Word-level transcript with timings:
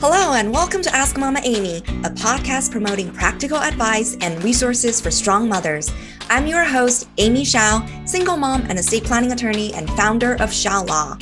Hello, 0.00 0.34
and 0.34 0.52
welcome 0.52 0.80
to 0.82 0.94
Ask 0.94 1.18
Mama 1.18 1.40
Amy, 1.42 1.78
a 1.78 2.10
podcast 2.10 2.70
promoting 2.70 3.10
practical 3.10 3.58
advice 3.58 4.16
and 4.20 4.40
resources 4.44 5.00
for 5.00 5.10
strong 5.10 5.48
mothers. 5.48 5.90
I'm 6.30 6.46
your 6.46 6.62
host, 6.62 7.08
Amy 7.18 7.44
Shao, 7.44 7.84
single 8.04 8.36
mom 8.36 8.64
and 8.68 8.78
estate 8.78 9.02
planning 9.02 9.32
attorney 9.32 9.74
and 9.74 9.90
founder 9.90 10.36
of 10.40 10.52
Shao 10.52 10.84
Law. 10.84 11.18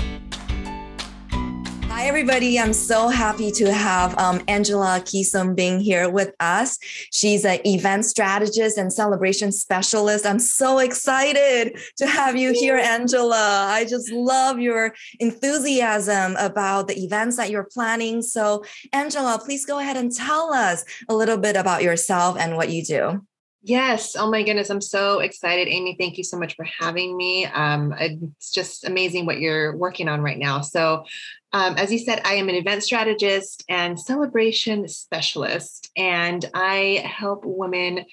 Hi, 1.97 2.09
everybody. 2.09 2.61
I'm 2.61 2.75
so 2.75 3.09
happy 3.09 3.51
to 3.53 3.73
have 3.73 4.19
um, 4.19 4.43
Angela 4.49 5.01
Keesum 5.03 5.57
being 5.57 5.81
here 5.81 6.11
with 6.11 6.35
us. 6.41 6.77
She's 7.11 7.47
an 7.47 7.59
event 7.67 8.05
strategist 8.05 8.77
and 8.77 8.93
celebration 8.93 9.51
specialist. 9.51 10.27
I'm 10.27 10.39
so 10.39 10.79
excited 10.81 11.79
to 11.97 12.07
have 12.07 12.37
you 12.37 12.53
here, 12.53 12.77
Angela. 12.77 13.65
I 13.71 13.87
just 13.87 14.13
love 14.13 14.59
your 14.59 14.95
enthusiasm 15.21 16.37
about 16.37 16.89
the 16.89 17.03
events 17.03 17.39
that 17.39 17.49
you're 17.49 17.69
planning. 17.73 18.21
So, 18.21 18.63
Angela, 18.93 19.41
please 19.43 19.65
go 19.65 19.79
ahead 19.79 19.97
and 19.97 20.15
tell 20.15 20.53
us 20.53 20.85
a 21.09 21.15
little 21.15 21.39
bit 21.39 21.57
about 21.57 21.83
yourself 21.83 22.37
and 22.39 22.57
what 22.57 22.69
you 22.69 22.85
do. 22.85 23.23
Yes. 23.67 24.15
Oh 24.15 24.31
my 24.31 24.45
goodness. 24.45 24.71
I'm 24.71 24.81
so 24.81 25.19
excited. 25.19 25.67
Amy, 25.67 25.97
thank 25.99 26.19
you 26.19 26.23
so 26.23 26.39
much 26.39 26.55
for 26.55 26.65
having 26.65 27.17
me. 27.17 27.47
Um, 27.47 27.93
it's 27.99 28.53
just 28.53 28.85
amazing 28.85 29.27
what 29.27 29.41
you're 29.41 29.77
working 29.77 30.09
on 30.09 30.21
right 30.21 30.39
now. 30.39 30.61
So, 30.61 31.05
um, 31.53 31.75
as 31.77 31.91
you 31.91 31.99
said, 31.99 32.21
I 32.25 32.35
am 32.35 32.49
an 32.49 32.55
event 32.55 32.85
strategist 32.85 33.65
and 33.69 33.99
celebration 33.99 34.87
specialist, 34.87 35.91
and 35.97 36.49
I 36.55 37.03
help 37.05 37.43
women 37.45 38.05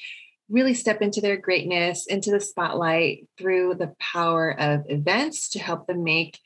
really 0.50 0.74
step 0.74 1.04
into 1.04 1.22
their 1.22 1.38
greatness, 1.38 2.08
into 2.08 2.32
the 2.32 2.42
spotlight 2.42 3.28
through 3.38 3.76
the 3.76 3.94
power 4.00 4.60
of 4.60 4.86
events 4.88 5.50
to 5.50 5.60
help 5.60 5.86
them 5.86 6.04
make 6.04 6.40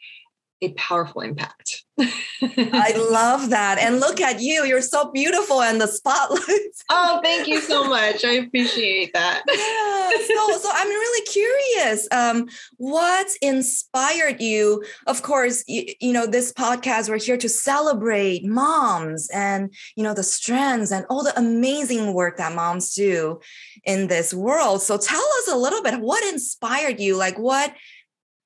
a 0.61 0.73
powerful 0.73 1.21
impact. 1.21 1.83
I 1.99 2.93
love 3.11 3.49
that. 3.49 3.77
And 3.79 3.99
look 3.99 4.21
at 4.21 4.41
you. 4.41 4.65
You're 4.65 4.81
so 4.81 5.11
beautiful 5.11 5.61
in 5.61 5.77
the 5.77 5.87
spotlight. 5.87 6.41
oh, 6.89 7.19
thank 7.23 7.47
you 7.47 7.59
so 7.59 7.87
much. 7.87 8.23
I 8.23 8.33
appreciate 8.33 9.13
that. 9.13 9.43
yeah. 9.47 10.35
So, 10.35 10.57
so 10.61 10.69
I'm 10.73 10.87
really 10.87 11.25
curious. 11.25 12.07
Um, 12.11 12.47
what 12.77 13.27
inspired 13.41 14.41
you? 14.41 14.83
Of 15.05 15.21
course, 15.21 15.63
you, 15.67 15.85
you 15.99 16.13
know, 16.13 16.27
this 16.27 16.53
podcast, 16.53 17.09
we're 17.09 17.19
here 17.19 17.37
to 17.37 17.49
celebrate 17.49 18.45
moms 18.45 19.29
and, 19.31 19.73
you 19.95 20.03
know, 20.03 20.13
the 20.13 20.23
strengths 20.23 20.91
and 20.91 21.05
all 21.09 21.23
the 21.23 21.37
amazing 21.37 22.13
work 22.13 22.37
that 22.37 22.53
moms 22.53 22.93
do 22.93 23.39
in 23.85 24.07
this 24.07 24.33
world. 24.33 24.81
So 24.81 24.97
tell 24.97 25.25
us 25.39 25.51
a 25.51 25.57
little 25.57 25.81
bit, 25.81 25.99
what 25.99 26.23
inspired 26.31 26.99
you? 26.99 27.15
Like 27.15 27.37
what 27.37 27.73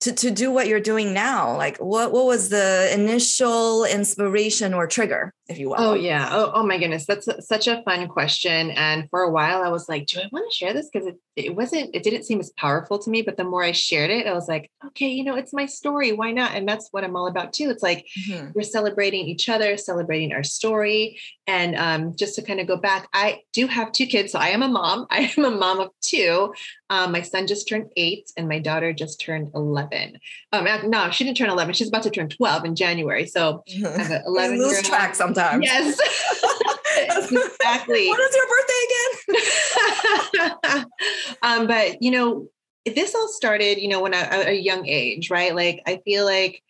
to, 0.01 0.11
to 0.11 0.31
do 0.31 0.51
what 0.51 0.67
you're 0.67 0.79
doing 0.79 1.13
now? 1.13 1.55
Like 1.55 1.77
what, 1.77 2.11
what 2.11 2.25
was 2.25 2.49
the 2.49 2.89
initial 2.93 3.85
inspiration 3.85 4.73
or 4.73 4.87
trigger, 4.87 5.33
if 5.51 5.59
you 5.59 5.69
will? 5.69 5.75
Oh 5.77 5.93
yeah. 5.93 6.29
Oh, 6.31 6.51
oh 6.55 6.63
my 6.63 6.77
goodness. 6.77 7.05
That's 7.05 7.27
such 7.47 7.67
a 7.67 7.81
fun 7.83 8.07
question. 8.07 8.71
And 8.71 9.09
for 9.09 9.21
a 9.21 9.31
while 9.31 9.61
I 9.61 9.69
was 9.69 9.87
like, 9.87 10.07
do 10.07 10.19
I 10.19 10.29
want 10.31 10.51
to 10.51 10.55
share 10.55 10.73
this? 10.73 10.89
Because 10.91 11.07
it, 11.07 11.17
it 11.35 11.55
wasn't, 11.55 11.95
it 11.95 12.03
didn't 12.03 12.23
seem 12.23 12.39
as 12.39 12.51
powerful 12.51 12.99
to 12.99 13.09
me. 13.09 13.21
But 13.21 13.37
the 13.37 13.43
more 13.43 13.63
I 13.63 13.71
shared 13.71 14.09
it, 14.09 14.27
I 14.27 14.33
was 14.33 14.47
like, 14.47 14.71
okay, 14.87 15.07
you 15.07 15.23
know, 15.23 15.35
it's 15.35 15.53
my 15.53 15.65
story. 15.65 16.11
Why 16.11 16.31
not? 16.31 16.53
And 16.53 16.67
that's 16.67 16.89
what 16.91 17.03
I'm 17.03 17.15
all 17.15 17.27
about 17.27 17.53
too. 17.53 17.69
It's 17.69 17.83
like 17.83 18.07
mm-hmm. 18.27 18.51
we're 18.53 18.63
celebrating 18.63 19.27
each 19.27 19.49
other, 19.49 19.77
celebrating 19.77 20.33
our 20.33 20.43
story. 20.43 21.19
And 21.47 21.75
um, 21.75 22.15
just 22.15 22.35
to 22.35 22.41
kind 22.41 22.59
of 22.59 22.67
go 22.67 22.77
back, 22.77 23.07
I 23.13 23.41
do 23.53 23.67
have 23.67 23.91
two 23.91 24.05
kids. 24.05 24.31
So 24.31 24.39
I 24.39 24.49
am 24.49 24.63
a 24.63 24.67
mom. 24.67 25.07
I 25.11 25.31
am 25.37 25.45
a 25.45 25.51
mom 25.51 25.79
of 25.79 25.89
two. 26.01 26.53
Um, 26.89 27.13
my 27.13 27.21
son 27.21 27.47
just 27.47 27.69
turned 27.69 27.89
eight 27.95 28.31
and 28.35 28.49
my 28.49 28.59
daughter 28.59 28.91
just 28.91 29.21
turned 29.21 29.51
11. 29.55 30.19
Um, 30.51 30.67
no, 30.89 31.09
she 31.09 31.23
didn't 31.23 31.37
turn 31.37 31.49
11. 31.49 31.73
She's 31.73 31.87
about 31.87 32.03
to 32.03 32.09
turn 32.09 32.27
12 32.27 32.65
in 32.65 32.75
January. 32.75 33.25
So 33.27 33.63
I 33.85 34.01
have 34.01 34.11
an 34.11 34.23
11 34.25 34.57
lose 34.57 34.81
track 34.81 35.15
sometimes. 35.15 35.37
Yes. 35.61 35.99
exactly. 36.97 38.07
What 38.07 38.19
is 38.19 38.35
your 38.35 38.47
birthday 38.47 38.81
again? 40.67 40.85
um, 41.41 41.67
but, 41.67 42.01
you 42.01 42.11
know, 42.11 42.47
this 42.85 43.13
all 43.15 43.27
started, 43.27 43.79
you 43.79 43.87
know, 43.87 44.01
when 44.01 44.13
I, 44.13 44.21
at 44.21 44.47
a 44.47 44.55
young 44.55 44.87
age, 44.87 45.29
right? 45.29 45.55
Like, 45.55 45.81
I 45.85 46.01
feel 46.03 46.25
like 46.25 46.63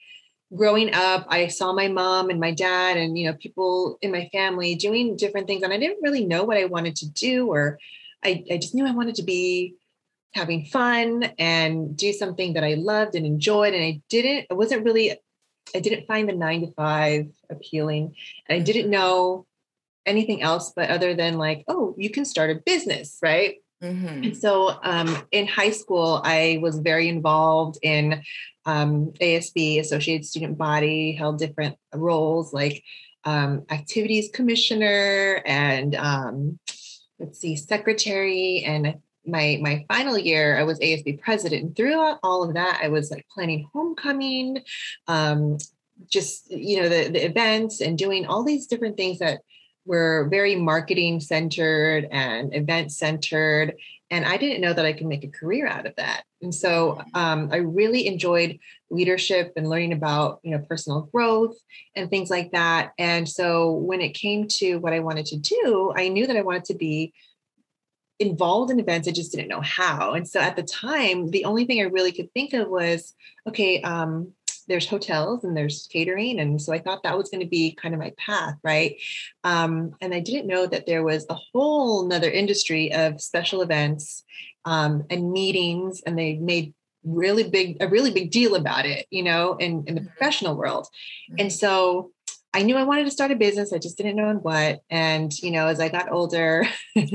growing 0.56 0.94
up, 0.94 1.26
I 1.30 1.48
saw 1.48 1.74
my 1.74 1.88
mom 1.88 2.30
and 2.30 2.40
my 2.40 2.52
dad 2.52 2.98
and, 2.98 3.18
you 3.18 3.28
know, 3.28 3.34
people 3.34 3.98
in 4.02 4.12
my 4.12 4.30
family 4.32 4.76
doing 4.76 5.16
different 5.16 5.48
things. 5.48 5.64
And 5.64 5.74
I 5.74 5.78
didn't 5.78 6.04
really 6.04 6.26
know 6.26 6.44
what 6.44 6.58
I 6.58 6.66
wanted 6.66 6.96
to 6.98 7.10
do, 7.10 7.48
or 7.48 7.80
I, 8.24 8.44
I 8.52 8.58
just 8.58 8.76
knew 8.76 8.86
I 8.86 8.92
wanted 8.92 9.16
to 9.16 9.24
be 9.24 9.76
having 10.34 10.66
fun 10.66 11.24
and 11.38 11.96
do 11.96 12.14
something 12.14 12.54
that 12.54 12.64
I 12.64 12.76
loved 12.76 13.16
and 13.16 13.26
enjoyed. 13.26 13.74
And 13.74 13.84
I 13.84 14.02
didn't, 14.10 14.48
I 14.50 14.54
wasn't 14.54 14.86
really, 14.86 15.18
I 15.76 15.80
didn't 15.80 16.08
find 16.08 16.28
the 16.28 16.34
nine 16.34 16.62
to 16.62 16.72
five 16.74 17.28
appealing. 17.52 18.16
And 18.48 18.62
I 18.62 18.64
didn't 18.64 18.90
know 18.90 19.46
anything 20.06 20.42
else 20.42 20.74
but 20.76 20.90
other 20.90 21.14
than 21.14 21.38
like, 21.38 21.64
oh, 21.68 21.96
you 21.98 22.10
can 22.10 22.26
start 22.26 22.50
a 22.50 22.56
business, 22.56 23.18
right? 23.22 23.56
Mm-hmm. 23.84 24.24
And 24.24 24.38
so 24.38 24.80
um, 24.84 25.18
in 25.32 25.48
high 25.48 25.72
school, 25.72 26.22
I 26.24 26.60
was 26.62 26.80
very 26.80 27.08
involved 27.08 27.80
in 27.82 28.22
um, 28.66 29.12
ASB, 29.20 29.80
Associated 29.80 30.26
Student 30.26 30.58
Body, 30.58 31.14
held 31.14 31.40
different 31.40 31.78
roles 31.94 32.54
like 32.54 32.84
um, 33.24 33.66
activities 33.70 34.30
commissioner 34.34 35.42
and 35.46 35.96
um, 35.96 36.60
let's 37.20 37.40
see, 37.40 37.56
secretary 37.56 38.64
and 38.66 38.96
my 39.26 39.60
my 39.62 39.86
final 39.88 40.18
year 40.18 40.58
i 40.58 40.64
was 40.64 40.80
asb 40.80 41.22
president 41.22 41.64
and 41.64 41.76
throughout 41.76 42.18
all 42.24 42.44
of 42.44 42.56
that 42.56 42.80
i 42.82 42.88
was 42.88 43.12
like 43.12 43.24
planning 43.32 43.70
homecoming 43.72 44.58
um, 45.08 45.58
just 46.10 46.50
you 46.52 46.82
know 46.82 46.90
the, 46.90 47.10
the 47.10 47.26
events 47.26 47.82
and 47.82 47.98
doing 47.98 48.26
all 48.26 48.44
these 48.44 48.68
different 48.68 48.98
things 48.98 49.20
that 49.20 49.42
were 49.86 50.28
very 50.30 50.56
marketing 50.56 51.20
centered 51.20 52.08
and 52.12 52.56
event 52.56 52.92
centered 52.92 53.76
and 54.10 54.26
i 54.26 54.38
didn't 54.38 54.62
know 54.62 54.74
that 54.74 54.86
i 54.86 54.94
could 54.94 55.08
make 55.08 55.24
a 55.24 55.28
career 55.28 55.68
out 55.68 55.86
of 55.86 55.96
that 55.96 56.24
and 56.42 56.54
so 56.54 57.02
um, 57.14 57.50
i 57.52 57.58
really 57.58 58.08
enjoyed 58.08 58.60
leadership 58.90 59.54
and 59.56 59.70
learning 59.70 59.94
about 59.94 60.40
you 60.44 60.52
know 60.52 60.64
personal 60.70 61.10
growth 61.14 61.56
and 61.96 62.10
things 62.10 62.30
like 62.30 62.52
that 62.52 62.92
and 63.00 63.28
so 63.28 63.72
when 63.72 64.02
it 64.02 64.14
came 64.14 64.48
to 64.48 64.78
what 64.78 64.94
i 64.94 65.00
wanted 65.00 65.26
to 65.26 65.38
do 65.38 65.92
i 65.96 66.08
knew 66.08 66.28
that 66.28 66.38
i 66.38 66.42
wanted 66.42 66.66
to 66.66 66.76
be 66.76 67.14
involved 68.22 68.72
in 68.72 68.80
events. 68.80 69.08
I 69.08 69.12
just 69.12 69.32
didn't 69.32 69.50
know 69.50 69.62
how. 69.62 70.14
And 70.14 70.28
so 70.28 70.40
at 70.40 70.56
the 70.56 70.64
time, 70.64 71.32
the 71.32 71.46
only 71.46 71.66
thing 71.66 71.82
I 71.82 71.86
really 71.86 72.12
could 72.12 72.32
think 72.34 72.54
of 72.54 72.70
was, 72.70 73.16
okay, 73.48 73.82
um, 73.82 74.34
there's 74.72 74.88
hotels 74.88 75.44
and 75.44 75.56
there's 75.56 75.88
catering. 75.92 76.40
And 76.40 76.62
so 76.62 76.74
I 76.74 76.80
thought 76.80 77.04
that 77.04 77.18
was 77.18 77.30
going 77.30 77.42
to 77.42 77.50
be 77.50 77.76
kind 77.76 77.94
of 77.94 78.00
my 78.00 78.14
path, 78.18 78.56
right? 78.64 78.96
Um, 79.44 79.96
and 80.02 80.14
I 80.14 80.22
didn't 80.22 80.48
know 80.48 80.66
that 80.66 80.86
there 80.86 81.04
was 81.04 81.26
a 81.30 81.36
whole 81.36 82.08
nother 82.08 82.32
industry 82.32 82.94
of 82.94 83.22
special 83.22 83.62
events 83.62 84.24
um, 84.66 85.04
and 85.10 85.32
meetings, 85.32 86.02
and 86.06 86.18
they 86.18 86.36
made 86.36 86.74
really 87.04 87.50
big 87.50 87.78
a 87.82 87.88
really 87.88 88.12
big 88.12 88.30
deal 88.30 88.54
about 88.54 88.86
it 88.86 89.08
you 89.10 89.24
know 89.24 89.56
in 89.56 89.84
in 89.88 89.96
the 89.96 90.02
mm-hmm. 90.02 90.10
professional 90.10 90.56
world 90.56 90.88
and 91.40 91.50
mm-hmm. 91.50 91.50
so 91.50 92.12
I 92.54 92.64
knew 92.64 92.76
I 92.76 92.84
wanted 92.84 93.06
to 93.06 93.12
start 93.12 93.32
a 93.32 93.36
business. 93.36 93.72
I 93.72 93.78
just 93.78 93.96
didn't 93.98 94.18
know 94.18 94.30
in 94.30 94.38
what. 94.38 94.82
And, 94.90 95.32
you 95.40 95.52
know, 95.52 95.68
as 95.68 95.80
I 95.80 95.88
got 95.88 96.12
older, 96.12 96.68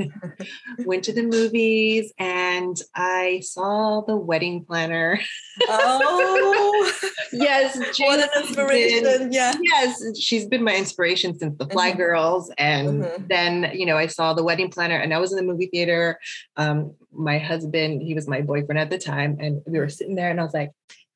went 0.79 1.03
to 1.03 1.13
the 1.13 1.21
movies 1.21 2.11
and 2.17 2.75
I 2.95 3.41
saw 3.43 4.01
the 4.01 4.15
wedding 4.15 4.65
planner. 4.65 5.19
Oh, 5.67 6.91
yes. 7.33 7.77
What 7.99 8.19
an 8.19 8.29
inspiration. 8.41 9.03
Been, 9.03 9.31
yeah. 9.31 9.53
Yes. 9.61 10.01
She's 10.19 10.47
been 10.47 10.63
my 10.63 10.75
inspiration 10.75 11.37
since 11.37 11.55
the 11.57 11.67
Fly 11.67 11.89
mm-hmm. 11.89 11.99
Girls. 11.99 12.51
And 12.57 13.03
mm-hmm. 13.03 13.27
then, 13.27 13.71
you 13.75 13.85
know, 13.85 13.97
I 13.97 14.07
saw 14.07 14.33
the 14.33 14.43
wedding 14.43 14.71
planner 14.71 14.97
and 14.97 15.13
I 15.13 15.19
was 15.19 15.31
in 15.31 15.37
the 15.37 15.43
movie 15.43 15.67
theater. 15.67 16.19
Um, 16.55 16.95
my 17.11 17.37
husband, 17.37 18.01
he 18.01 18.15
was 18.15 18.27
my 18.27 18.41
boyfriend 18.41 18.79
at 18.79 18.89
the 18.89 18.97
time. 18.97 19.37
And 19.39 19.61
we 19.67 19.77
were 19.77 19.89
sitting 19.89 20.15
there 20.15 20.31
and 20.31 20.39
I 20.39 20.43
was 20.43 20.53
like, 20.55 20.71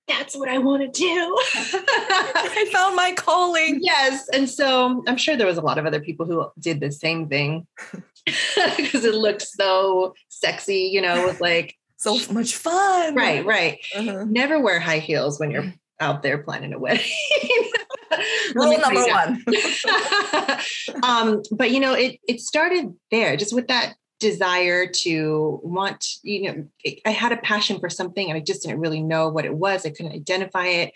that's 0.08 0.36
what 0.36 0.50
I 0.50 0.58
want 0.58 0.94
to 0.94 1.00
do. 1.00 1.40
I 2.36 2.70
found 2.72 2.96
my 2.96 3.14
calling. 3.14 3.80
Yes. 3.82 4.28
And 4.30 4.50
so 4.50 5.04
I'm 5.08 5.18
sure 5.18 5.36
there 5.36 5.48
was 5.48 5.58
a 5.58 5.62
lot 5.62 5.78
of 5.78 5.86
other 5.86 6.00
people 6.00 6.26
who 6.26 6.50
did 6.60 6.80
the 6.80 6.92
same 6.92 7.28
thing 7.28 7.68
because 8.26 9.06
it 9.06 9.16
looked 9.16 9.42
so 9.44 10.14
sexy, 10.30 10.90
you 10.92 11.02
know, 11.02 11.26
with 11.26 11.42
like 11.42 11.76
so 11.98 12.18
much 12.32 12.56
fun. 12.56 13.16
Right, 13.16 13.46
right. 13.46 13.80
Uh-huh. 13.96 14.26
Never 14.28 14.60
wear 14.60 14.80
high 14.80 15.00
heels 15.00 15.40
when 15.40 15.52
you're 15.52 15.74
out 16.00 16.24
there 16.24 16.40
planning 16.40 16.74
a 16.74 16.80
wedding. 16.80 17.06
Rule 18.56 18.78
number 18.78 19.06
one. 19.06 19.44
um, 21.04 21.42
but 21.52 21.72
you 21.72 21.80
know, 21.80 21.94
it 21.94 22.20
it 22.28 22.42
started 22.42 22.94
there, 23.12 23.38
just 23.38 23.54
with 23.54 23.68
that 23.68 23.94
desire 24.22 24.88
to 24.88 25.60
want, 25.64 26.06
you 26.22 26.44
know, 26.44 26.68
I 27.06 27.10
had 27.10 27.32
a 27.32 27.38
passion 27.38 27.80
for 27.80 27.90
something 27.90 28.30
and 28.30 28.38
I 28.38 28.40
just 28.40 28.62
didn't 28.62 28.80
really 28.80 29.02
know 29.02 29.28
what 29.30 29.46
it 29.46 29.54
was. 29.54 29.86
I 29.86 29.90
couldn't 29.90 30.14
identify 30.14 30.68
it. 30.68 30.94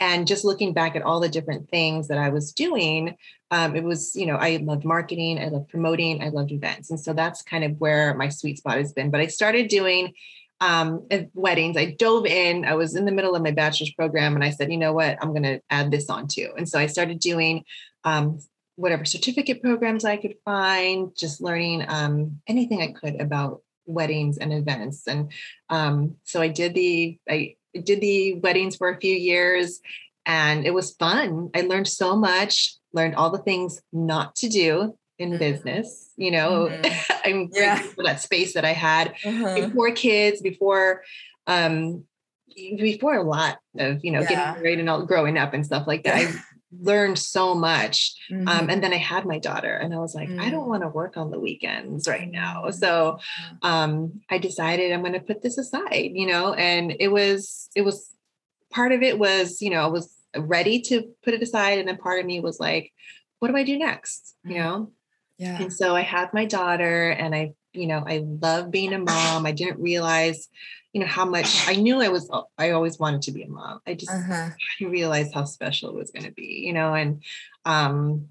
And 0.00 0.26
just 0.26 0.44
looking 0.44 0.74
back 0.74 0.96
at 0.96 1.02
all 1.02 1.20
the 1.20 1.28
different 1.28 1.70
things 1.70 2.08
that 2.08 2.18
I 2.18 2.28
was 2.30 2.52
doing, 2.52 3.16
um, 3.52 3.76
it 3.76 3.84
was, 3.84 4.16
you 4.16 4.26
know, 4.26 4.34
I 4.34 4.56
loved 4.56 4.84
marketing, 4.84 5.38
I 5.38 5.48
loved 5.48 5.68
promoting, 5.68 6.22
I 6.22 6.28
loved 6.28 6.50
events. 6.50 6.90
And 6.90 6.98
so 6.98 7.12
that's 7.12 7.42
kind 7.42 7.62
of 7.62 7.80
where 7.80 8.14
my 8.14 8.28
sweet 8.28 8.58
spot 8.58 8.78
has 8.78 8.92
been. 8.92 9.10
But 9.10 9.20
I 9.20 9.28
started 9.28 9.68
doing 9.68 10.12
um, 10.60 11.06
weddings. 11.34 11.76
I 11.76 11.92
dove 11.92 12.26
in. 12.26 12.64
I 12.64 12.74
was 12.74 12.96
in 12.96 13.04
the 13.04 13.12
middle 13.12 13.36
of 13.36 13.42
my 13.42 13.52
bachelor's 13.52 13.92
program 13.92 14.34
and 14.34 14.44
I 14.44 14.50
said, 14.50 14.72
you 14.72 14.78
know 14.78 14.92
what, 14.92 15.16
I'm 15.22 15.30
going 15.30 15.44
to 15.44 15.60
add 15.70 15.90
this 15.90 16.10
on 16.10 16.26
too. 16.26 16.52
And 16.56 16.68
so 16.68 16.78
I 16.78 16.86
started 16.86 17.20
doing 17.20 17.64
um, 18.04 18.40
whatever 18.76 19.04
certificate 19.04 19.62
programs 19.62 20.04
I 20.04 20.16
could 20.16 20.36
find, 20.44 21.10
just 21.16 21.40
learning 21.40 21.84
um, 21.88 22.40
anything 22.46 22.82
I 22.82 22.92
could 22.92 23.20
about 23.20 23.62
weddings 23.86 24.38
and 24.38 24.52
events. 24.52 25.06
And 25.06 25.30
um, 25.68 26.16
so 26.24 26.40
I 26.40 26.48
did 26.48 26.74
the 26.74 27.18
I 27.28 27.56
did 27.82 28.00
the 28.00 28.34
weddings 28.34 28.76
for 28.76 28.88
a 28.88 29.00
few 29.00 29.14
years, 29.14 29.80
and 30.26 30.66
it 30.66 30.74
was 30.74 30.94
fun. 30.94 31.50
I 31.54 31.62
learned 31.62 31.88
so 31.88 32.16
much. 32.16 32.76
Learned 32.92 33.16
all 33.16 33.30
the 33.30 33.38
things 33.38 33.80
not 33.92 34.36
to 34.36 34.48
do 34.48 34.96
in 35.18 35.30
mm-hmm. 35.30 35.38
business. 35.38 36.10
You 36.16 36.30
know, 36.30 36.68
mm-hmm. 36.70 37.12
I'm 37.24 37.50
yeah. 37.52 37.76
grateful 37.76 37.94
for 37.94 38.04
that 38.04 38.20
space 38.20 38.54
that 38.54 38.64
I 38.64 38.72
had 38.72 39.14
uh-huh. 39.24 39.54
before 39.54 39.90
kids, 39.92 40.40
before 40.40 41.02
um, 41.46 42.04
before 42.54 43.16
a 43.16 43.22
lot 43.22 43.58
of 43.78 44.04
you 44.04 44.12
know 44.12 44.20
yeah. 44.20 44.28
getting 44.28 44.62
married 44.62 44.78
and 44.80 44.88
all 44.88 45.04
growing 45.04 45.38
up 45.38 45.54
and 45.54 45.64
stuff 45.64 45.86
like 45.86 46.04
that. 46.04 46.14
I 46.16 46.34
learned 46.80 47.18
so 47.18 47.54
much. 47.54 48.14
Um, 48.30 48.38
mm-hmm. 48.38 48.48
Um, 48.48 48.70
and 48.70 48.82
then 48.82 48.92
I 48.92 48.98
had 48.98 49.26
my 49.26 49.38
daughter, 49.38 49.74
and 49.74 49.94
I 49.94 49.98
was 49.98 50.14
like, 50.14 50.28
mm-hmm. 50.28 50.40
I 50.40 50.50
don't 50.50 50.64
mm. 50.64 50.68
want 50.68 50.82
to 50.82 50.88
work 50.88 51.16
on 51.16 51.30
the 51.30 51.40
weekends 51.40 52.08
right 52.08 52.30
now. 52.30 52.64
Mm. 52.66 52.74
So 52.74 53.18
um, 53.62 54.20
I 54.30 54.38
decided 54.38 54.92
I'm 54.92 55.00
going 55.02 55.12
to 55.12 55.20
put 55.20 55.42
this 55.42 55.58
aside, 55.58 56.12
you 56.14 56.26
know, 56.26 56.54
and 56.54 56.94
it 56.98 57.08
was, 57.08 57.68
it 57.74 57.82
was 57.82 58.10
part 58.70 58.92
of 58.92 59.02
it 59.02 59.18
was, 59.18 59.60
you 59.62 59.70
know, 59.70 59.82
I 59.82 59.86
was 59.88 60.12
ready 60.36 60.80
to 60.82 61.14
put 61.22 61.34
it 61.34 61.42
aside. 61.42 61.78
And 61.78 61.88
then 61.88 61.96
part 61.96 62.20
of 62.20 62.26
me 62.26 62.40
was 62.40 62.58
like, 62.58 62.92
what 63.38 63.48
do 63.48 63.56
I 63.56 63.62
do 63.62 63.78
next? 63.78 64.34
You 64.44 64.54
mm. 64.54 64.58
know? 64.58 64.92
Yeah. 65.38 65.62
And 65.62 65.72
so 65.72 65.96
I 65.96 66.02
had 66.02 66.32
my 66.32 66.44
daughter, 66.44 67.10
and 67.10 67.34
I, 67.34 67.54
you 67.74 67.86
know, 67.86 68.04
I 68.06 68.24
love 68.24 68.70
being 68.70 68.92
a 68.92 68.98
mom. 68.98 69.46
I 69.46 69.52
didn't 69.52 69.80
realize 69.80 70.48
you 70.94 71.00
know 71.00 71.06
how 71.06 71.24
much 71.24 71.68
I 71.68 71.74
knew 71.74 72.00
I 72.00 72.08
was 72.08 72.30
I 72.56 72.70
always 72.70 72.98
wanted 72.98 73.22
to 73.22 73.32
be 73.32 73.42
a 73.42 73.48
mom. 73.48 73.80
I 73.86 73.94
just 73.94 74.12
uh-huh. 74.12 74.50
I 74.80 74.84
realized 74.84 75.34
how 75.34 75.44
special 75.44 75.90
it 75.90 75.96
was 75.96 76.12
going 76.12 76.24
to 76.24 76.32
be, 76.32 76.62
you 76.64 76.72
know, 76.72 76.94
and 76.94 77.22
um 77.64 78.28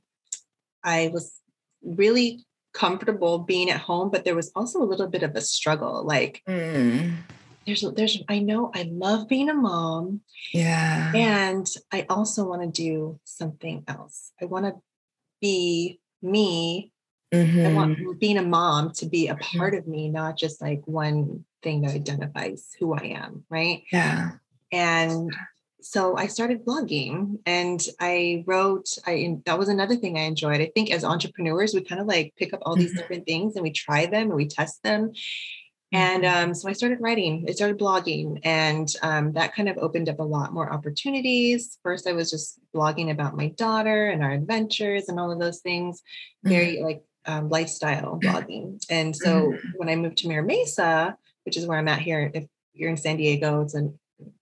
I 0.81 1.09
was 1.13 1.39
really 1.83 2.45
comfortable 2.73 3.39
being 3.39 3.69
at 3.69 3.81
home, 3.81 4.09
but 4.09 4.23
there 4.23 4.35
was 4.35 4.51
also 4.55 4.81
a 4.81 4.87
little 4.87 5.07
bit 5.07 5.23
of 5.23 5.35
a 5.35 5.41
struggle. 5.41 6.05
Like 6.05 6.41
mm. 6.47 7.13
there's 7.67 7.83
there's 7.95 8.23
I 8.29 8.39
know 8.39 8.71
I 8.73 8.89
love 8.89 9.27
being 9.27 9.49
a 9.49 9.53
mom. 9.53 10.21
Yeah. 10.53 11.11
And 11.13 11.67
I 11.91 12.05
also 12.09 12.45
want 12.47 12.61
to 12.61 12.69
do 12.69 13.19
something 13.25 13.83
else. 13.89 14.31
I 14.41 14.45
want 14.45 14.67
to 14.67 14.75
be 15.41 15.99
me 16.21 16.92
Mm-hmm. 17.33 17.65
I 17.65 17.73
want 17.73 17.97
mm-hmm. 17.97 18.11
being 18.19 18.37
a 18.37 18.43
mom 18.43 18.91
to 18.93 19.07
be 19.07 19.27
a 19.27 19.35
mm-hmm. 19.35 19.57
part 19.57 19.73
of 19.73 19.87
me, 19.87 20.09
not 20.09 20.37
just 20.37 20.61
like 20.61 20.81
one 20.85 21.43
thing 21.63 21.81
that 21.81 21.95
identifies 21.95 22.75
who 22.79 22.93
I 22.93 23.15
am, 23.17 23.43
right? 23.49 23.83
Yeah. 23.91 24.31
And 24.71 25.33
so 25.81 26.15
I 26.15 26.27
started 26.27 26.65
blogging 26.65 27.39
and 27.45 27.83
I 27.99 28.43
wrote, 28.45 28.97
I 29.05 29.37
that 29.45 29.57
was 29.57 29.67
another 29.67 29.95
thing 29.95 30.17
I 30.17 30.21
enjoyed. 30.21 30.61
I 30.61 30.71
think 30.73 30.91
as 30.91 31.03
entrepreneurs, 31.03 31.73
we 31.73 31.83
kind 31.83 31.99
of 31.99 32.07
like 32.07 32.33
pick 32.37 32.53
up 32.53 32.61
all 32.63 32.75
these 32.75 32.91
mm-hmm. 32.91 32.99
different 32.99 33.25
things 33.25 33.55
and 33.55 33.63
we 33.63 33.71
try 33.71 34.05
them 34.05 34.27
and 34.27 34.35
we 34.35 34.47
test 34.47 34.83
them. 34.83 35.11
And 35.91 36.23
mm-hmm. 36.23 36.49
um, 36.49 36.53
so 36.55 36.69
I 36.69 36.73
started 36.73 37.01
writing, 37.01 37.45
I 37.47 37.51
started 37.51 37.77
blogging, 37.77 38.39
and 38.43 38.91
um, 39.03 39.33
that 39.33 39.53
kind 39.53 39.69
of 39.69 39.77
opened 39.77 40.09
up 40.09 40.19
a 40.19 40.23
lot 40.23 40.51
more 40.51 40.73
opportunities. 40.73 41.77
First, 41.83 42.07
I 42.07 42.13
was 42.13 42.31
just 42.31 42.59
blogging 42.75 43.11
about 43.11 43.37
my 43.37 43.49
daughter 43.49 44.09
and 44.09 44.23
our 44.23 44.31
adventures 44.31 45.07
and 45.07 45.19
all 45.19 45.31
of 45.31 45.39
those 45.39 45.59
things, 45.59 46.01
very 46.43 46.81
like 46.81 47.03
um, 47.25 47.49
lifestyle 47.49 48.19
blogging. 48.23 48.83
And 48.89 49.15
so 49.15 49.51
mm-hmm. 49.51 49.69
when 49.77 49.89
I 49.89 49.95
moved 49.95 50.17
to 50.19 50.27
Mira 50.27 50.43
Mesa, 50.43 51.17
which 51.43 51.57
is 51.57 51.65
where 51.65 51.77
I'm 51.77 51.87
at 51.87 51.99
here, 51.99 52.31
if 52.33 52.45
you're 52.73 52.89
in 52.89 52.97
San 52.97 53.17
Diego, 53.17 53.61
it's 53.61 53.75
a 53.75 53.91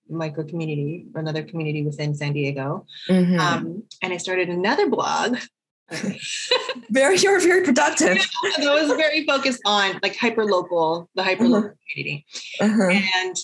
micro 0.10 0.44
community, 0.44 1.06
or 1.16 1.22
another 1.22 1.44
community 1.44 1.83
within 1.83 2.13
San 2.13 2.33
Diego. 2.33 2.86
Mm-hmm. 3.10 3.39
Um, 3.39 3.83
and 4.01 4.13
I 4.13 4.18
started 4.18 4.50
another 4.50 4.89
blog. 4.89 5.38
very, 6.89 7.18
you're 7.18 7.39
very 7.42 7.66
productive. 7.66 8.18
Yeah, 8.57 8.69
I 8.69 8.81
was 8.81 8.88
very 8.94 9.25
focused 9.25 9.62
on 9.66 10.00
like 10.01 10.16
hyper 10.16 10.45
local, 10.45 11.10
the 11.16 11.24
hyper 11.24 11.44
local 11.44 11.69
uh-huh. 11.69 11.75
community. 11.92 12.25
Uh-huh. 12.62 13.01
And 13.18 13.36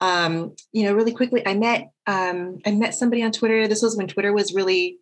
um, 0.00 0.56
you 0.72 0.84
know, 0.84 0.94
really 0.94 1.12
quickly, 1.12 1.46
I 1.46 1.54
met 1.54 1.90
um, 2.06 2.58
I 2.66 2.72
met 2.72 2.94
somebody 2.94 3.22
on 3.22 3.32
Twitter. 3.32 3.68
This 3.68 3.82
was 3.82 3.96
when 3.96 4.06
Twitter 4.06 4.32
was 4.32 4.54
really 4.54 4.98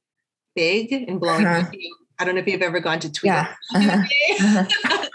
big 0.55 0.93
and 0.93 1.19
blowing 1.21 1.47
uh-huh. 1.47 1.71
I 2.19 2.25
don't 2.25 2.35
know 2.35 2.41
if 2.41 2.47
you've 2.47 2.63
ever 2.63 2.81
gone 2.81 3.01
to 3.01 3.13
Twitter. 3.13 3.35
Yeah. 3.35 3.55
Uh-huh. 3.75 4.65
uh-huh. 4.85 5.09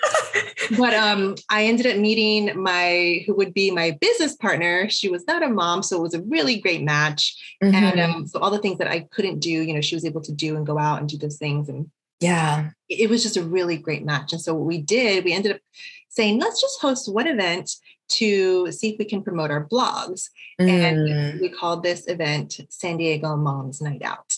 but 0.77 0.93
um, 0.93 1.35
I 1.49 1.65
ended 1.65 1.87
up 1.87 1.97
meeting 1.97 2.59
my 2.61 3.23
who 3.25 3.35
would 3.35 3.53
be 3.53 3.71
my 3.71 3.97
business 4.01 4.35
partner. 4.35 4.89
She 4.89 5.09
was 5.09 5.25
not 5.27 5.43
a 5.43 5.49
mom, 5.49 5.83
so 5.83 5.97
it 5.97 6.01
was 6.01 6.13
a 6.13 6.21
really 6.23 6.59
great 6.59 6.83
match. 6.83 7.57
Mm-hmm. 7.63 7.75
And 7.75 7.99
um, 7.99 8.27
so 8.27 8.39
all 8.39 8.51
the 8.51 8.59
things 8.59 8.77
that 8.79 8.87
I 8.87 9.01
couldn't 9.11 9.39
do, 9.39 9.49
you 9.49 9.73
know, 9.73 9.81
she 9.81 9.95
was 9.95 10.05
able 10.05 10.21
to 10.21 10.31
do 10.31 10.55
and 10.55 10.65
go 10.65 10.77
out 10.77 10.99
and 10.99 11.09
do 11.09 11.17
those 11.17 11.37
things. 11.37 11.69
And 11.69 11.89
yeah, 12.19 12.71
it 12.89 13.09
was 13.09 13.23
just 13.23 13.37
a 13.37 13.43
really 13.43 13.77
great 13.77 14.05
match. 14.05 14.33
And 14.33 14.41
so 14.41 14.53
what 14.53 14.65
we 14.65 14.79
did, 14.79 15.23
we 15.23 15.33
ended 15.33 15.53
up 15.53 15.61
saying, 16.09 16.39
let's 16.39 16.61
just 16.61 16.81
host 16.81 17.11
one 17.11 17.27
event 17.27 17.71
to 18.09 18.71
see 18.71 18.89
if 18.89 18.99
we 18.99 19.05
can 19.05 19.21
promote 19.21 19.51
our 19.51 19.65
blogs. 19.65 20.29
Mm. 20.59 20.69
And 20.69 21.41
we 21.41 21.49
called 21.49 21.83
this 21.83 22.07
event 22.07 22.59
San 22.69 22.97
Diego 22.97 23.35
Moms 23.35 23.81
Night 23.81 24.01
Out. 24.03 24.36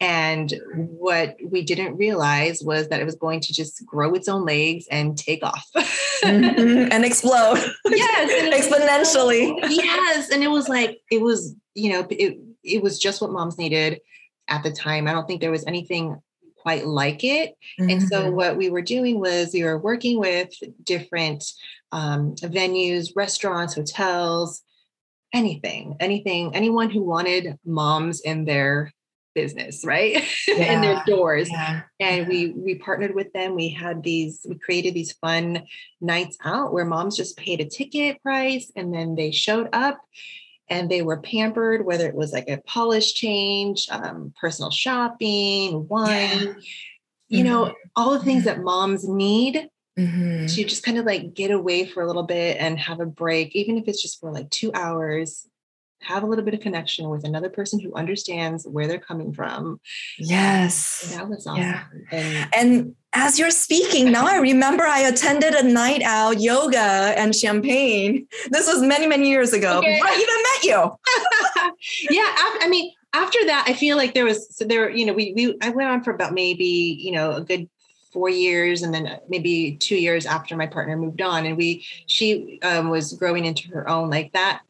And 0.00 0.52
what 0.76 1.36
we 1.44 1.62
didn't 1.62 1.96
realize 1.96 2.62
was 2.62 2.88
that 2.88 3.00
it 3.00 3.04
was 3.04 3.16
going 3.16 3.40
to 3.40 3.52
just 3.52 3.84
grow 3.84 4.14
its 4.14 4.28
own 4.28 4.44
legs 4.44 4.86
and 4.90 5.18
take 5.18 5.42
off 5.42 5.66
mm-hmm. 5.74 6.88
and 6.92 7.04
explode. 7.04 7.58
Yes, 7.86 8.54
exponentially. 8.54 9.58
yes, 9.70 10.30
and 10.30 10.44
it 10.44 10.48
was 10.48 10.68
like 10.68 11.00
it 11.10 11.20
was, 11.20 11.54
you 11.74 11.90
know, 11.90 12.06
it 12.10 12.38
it 12.62 12.82
was 12.82 12.98
just 12.98 13.20
what 13.20 13.32
moms 13.32 13.58
needed 13.58 14.00
at 14.46 14.62
the 14.62 14.70
time. 14.70 15.08
I 15.08 15.12
don't 15.12 15.26
think 15.26 15.40
there 15.40 15.50
was 15.50 15.66
anything 15.66 16.20
quite 16.56 16.86
like 16.86 17.24
it. 17.24 17.54
Mm-hmm. 17.80 17.90
And 17.90 18.02
so 18.02 18.24
mm-hmm. 18.24 18.36
what 18.36 18.56
we 18.56 18.70
were 18.70 18.82
doing 18.82 19.20
was 19.20 19.50
we 19.52 19.64
were 19.64 19.78
working 19.78 20.18
with 20.18 20.50
different 20.84 21.44
um, 21.92 22.34
venues, 22.36 23.10
restaurants, 23.16 23.74
hotels, 23.74 24.62
anything, 25.32 25.96
anything, 26.00 26.54
anyone 26.54 26.90
who 26.90 27.02
wanted 27.02 27.58
moms 27.64 28.20
in 28.20 28.44
their 28.44 28.92
business 29.38 29.84
right 29.84 30.24
yeah. 30.48 30.54
in 30.72 30.80
their 30.80 31.00
doors 31.06 31.48
yeah. 31.48 31.82
and 32.00 32.22
yeah. 32.22 32.28
we 32.28 32.50
we 32.50 32.74
partnered 32.74 33.14
with 33.14 33.32
them 33.32 33.54
we 33.54 33.68
had 33.68 34.02
these 34.02 34.44
we 34.48 34.58
created 34.58 34.94
these 34.94 35.12
fun 35.12 35.62
nights 36.00 36.36
out 36.42 36.72
where 36.72 36.84
moms 36.84 37.16
just 37.16 37.36
paid 37.36 37.60
a 37.60 37.64
ticket 37.64 38.20
price 38.20 38.72
and 38.74 38.92
then 38.92 39.14
they 39.14 39.30
showed 39.30 39.68
up 39.72 40.00
and 40.68 40.90
they 40.90 41.02
were 41.02 41.20
pampered 41.20 41.86
whether 41.86 42.08
it 42.08 42.16
was 42.16 42.32
like 42.32 42.48
a 42.48 42.60
polish 42.66 43.14
change 43.14 43.86
um, 43.90 44.34
personal 44.40 44.72
shopping 44.72 45.86
wine 45.86 46.56
you 47.28 47.44
mm-hmm. 47.44 47.48
know 47.48 47.74
all 47.94 48.10
the 48.10 48.24
things 48.24 48.42
that 48.44 48.60
moms 48.60 49.08
need 49.08 49.68
mm-hmm. 49.96 50.46
to 50.46 50.64
just 50.64 50.82
kind 50.82 50.98
of 50.98 51.06
like 51.06 51.32
get 51.32 51.52
away 51.52 51.86
for 51.86 52.02
a 52.02 52.06
little 52.08 52.24
bit 52.24 52.56
and 52.58 52.76
have 52.76 52.98
a 52.98 53.06
break 53.06 53.54
even 53.54 53.78
if 53.78 53.86
it's 53.86 54.02
just 54.02 54.18
for 54.18 54.32
like 54.32 54.50
two 54.50 54.72
hours 54.74 55.46
have 56.00 56.22
a 56.22 56.26
little 56.26 56.44
bit 56.44 56.54
of 56.54 56.60
connection 56.60 57.08
with 57.08 57.24
another 57.24 57.48
person 57.48 57.80
who 57.80 57.92
understands 57.94 58.66
where 58.66 58.86
they're 58.86 58.98
coming 58.98 59.32
from. 59.32 59.80
Yes. 60.18 61.12
That 61.14 61.28
was 61.28 61.46
awesome. 61.46 61.62
Yeah. 61.62 61.84
And, 62.10 62.54
and 62.54 62.96
as 63.12 63.38
you're 63.38 63.50
speaking 63.50 64.12
now, 64.12 64.26
I 64.26 64.36
remember 64.36 64.84
I 64.84 65.00
attended 65.00 65.54
a 65.54 65.62
night 65.62 66.02
out 66.02 66.40
yoga 66.40 66.78
and 66.78 67.34
champagne. 67.34 68.26
This 68.50 68.66
was 68.66 68.82
many, 68.82 69.06
many 69.06 69.28
years 69.28 69.52
ago. 69.52 69.78
Okay. 69.78 70.00
I 70.02 70.14
even 70.14 70.42
met 70.44 70.64
you. 70.64 72.10
yeah. 72.16 72.32
I 72.60 72.68
mean, 72.68 72.92
after 73.12 73.38
that, 73.46 73.64
I 73.66 73.72
feel 73.72 73.96
like 73.96 74.14
there 74.14 74.24
was, 74.24 74.54
so 74.56 74.64
there, 74.64 74.90
you 74.90 75.06
know, 75.06 75.14
we, 75.14 75.32
we, 75.34 75.56
I 75.62 75.70
went 75.70 75.88
on 75.88 76.04
for 76.04 76.12
about 76.12 76.32
maybe, 76.32 76.64
you 77.00 77.12
know, 77.12 77.32
a 77.32 77.40
good 77.40 77.68
four 78.12 78.28
years 78.28 78.82
and 78.82 78.94
then 78.94 79.18
maybe 79.28 79.76
two 79.76 79.96
years 79.96 80.26
after 80.26 80.56
my 80.56 80.66
partner 80.66 80.96
moved 80.96 81.20
on 81.20 81.44
and 81.44 81.56
we 81.56 81.84
she 82.06 82.58
um, 82.62 82.88
was 82.88 83.12
growing 83.12 83.44
into 83.44 83.68
her 83.68 83.88
own 83.88 84.08
like 84.08 84.32
that 84.32 84.62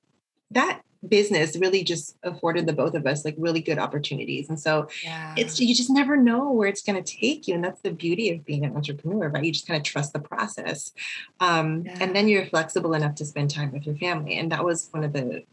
that 0.51 0.83
business 1.07 1.57
really 1.57 1.85
just 1.85 2.17
afforded 2.23 2.67
the 2.67 2.73
both 2.73 2.95
of 2.95 3.07
us 3.07 3.25
like 3.25 3.35
really 3.39 3.61
good 3.61 3.79
opportunities. 3.79 4.49
And 4.49 4.59
so 4.59 4.89
yeah. 5.05 5.35
it's 5.37 5.61
you 5.61 5.75
just 5.75 5.91
never 5.91 6.17
know 6.17 6.51
where 6.51 6.69
it's 6.69 6.83
going 6.83 7.03
to 7.03 7.17
take 7.17 7.47
you. 7.47 7.55
And 7.55 7.63
that's 7.63 7.81
the 7.83 7.93
beauty 7.93 8.31
of 8.31 8.45
being 8.45 8.65
an 8.65 8.75
entrepreneur, 8.75 9.29
right? 9.29 9.45
You 9.45 9.53
just 9.53 9.67
kind 9.67 9.79
of 9.79 9.85
trust 9.85 10.13
the 10.13 10.19
process. 10.19 10.93
Um, 11.41 11.85
yeah. 11.85 11.99
And 12.01 12.17
then 12.17 12.29
you're 12.29 12.47
flexible 12.47 12.95
enough 12.95 13.15
to 13.17 13.25
spend 13.25 13.51
time 13.51 13.73
with 13.73 13.87
your 13.87 13.97
family. 13.97 14.37
And 14.37 14.51
that 14.51 14.65
was 14.65 14.89
one 14.91 15.05
of 15.05 15.13
the 15.13 15.45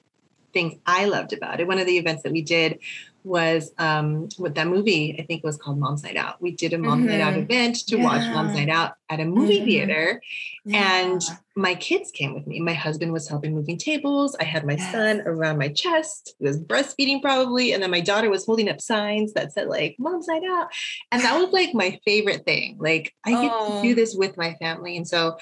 things 0.52 0.80
I 0.86 1.06
loved 1.06 1.34
about 1.34 1.60
it. 1.60 1.68
One 1.68 1.80
of 1.80 1.86
the 1.86 1.98
events 1.98 2.24
that 2.24 2.32
we 2.32 2.42
did 2.42 2.80
was 3.26 3.72
um, 3.78 4.30
with 4.38 4.56
that 4.56 4.68
movie, 4.68 5.16
I 5.20 5.26
think 5.26 5.44
it 5.44 5.48
was 5.48 5.58
called 5.58 5.80
Mom's 5.80 6.04
Night 6.04 6.16
Out. 6.16 6.42
We 6.42 6.52
did 6.52 6.74
a 6.74 6.78
Mom's 6.78 7.02
mm-hmm. 7.02 7.10
Night 7.10 7.22
Out 7.22 7.34
mm-hmm. 7.34 7.52
event 7.52 7.88
to 7.88 7.98
yeah. 7.98 8.04
watch 8.04 8.22
Mom's 8.22 8.56
Night 8.56 8.70
Out 8.70 8.94
at 9.10 9.20
a 9.20 9.26
movie 9.26 9.58
mm-hmm. 9.58 9.66
theater. 9.66 10.22
Yeah. 10.64 11.02
And 11.02 11.22
my 11.56 11.76
kids 11.76 12.12
came 12.12 12.34
with 12.34 12.46
me. 12.46 12.60
My 12.60 12.74
husband 12.74 13.12
was 13.12 13.28
helping 13.28 13.54
moving 13.54 13.78
tables. 13.78 14.36
I 14.40 14.44
had 14.44 14.66
my 14.66 14.74
yes. 14.74 14.92
son 14.92 15.22
around 15.26 15.58
my 15.58 15.70
chest. 15.70 16.36
He 16.40 16.46
was 16.46 16.60
breastfeeding 16.60 17.22
probably. 17.22 17.74
And 17.74 17.82
then 17.82 17.92
my 17.92 18.02
daughter 18.02 18.30
was 18.30 18.46
holding 18.46 18.70
up 18.70 18.80
signs 18.80 19.34
that 19.34 19.54
said 19.54 19.68
like 19.68 19.96
Mom's 19.98 20.28
Night 20.28 20.44
Out. 20.48 20.68
And 21.12 21.22
that 21.24 21.38
was 21.38 21.52
like 21.52 21.74
my 21.74 22.00
favorite 22.06 22.46
thing. 22.46 22.78
Like 22.80 23.14
I 23.26 23.32
get 23.32 23.52
oh. 23.54 23.82
to 23.82 23.88
do 23.88 23.96
this 23.96 24.16
with 24.16 24.38
my 24.38 24.54
family. 24.56 24.98
And 24.98 25.08
so 25.08 25.38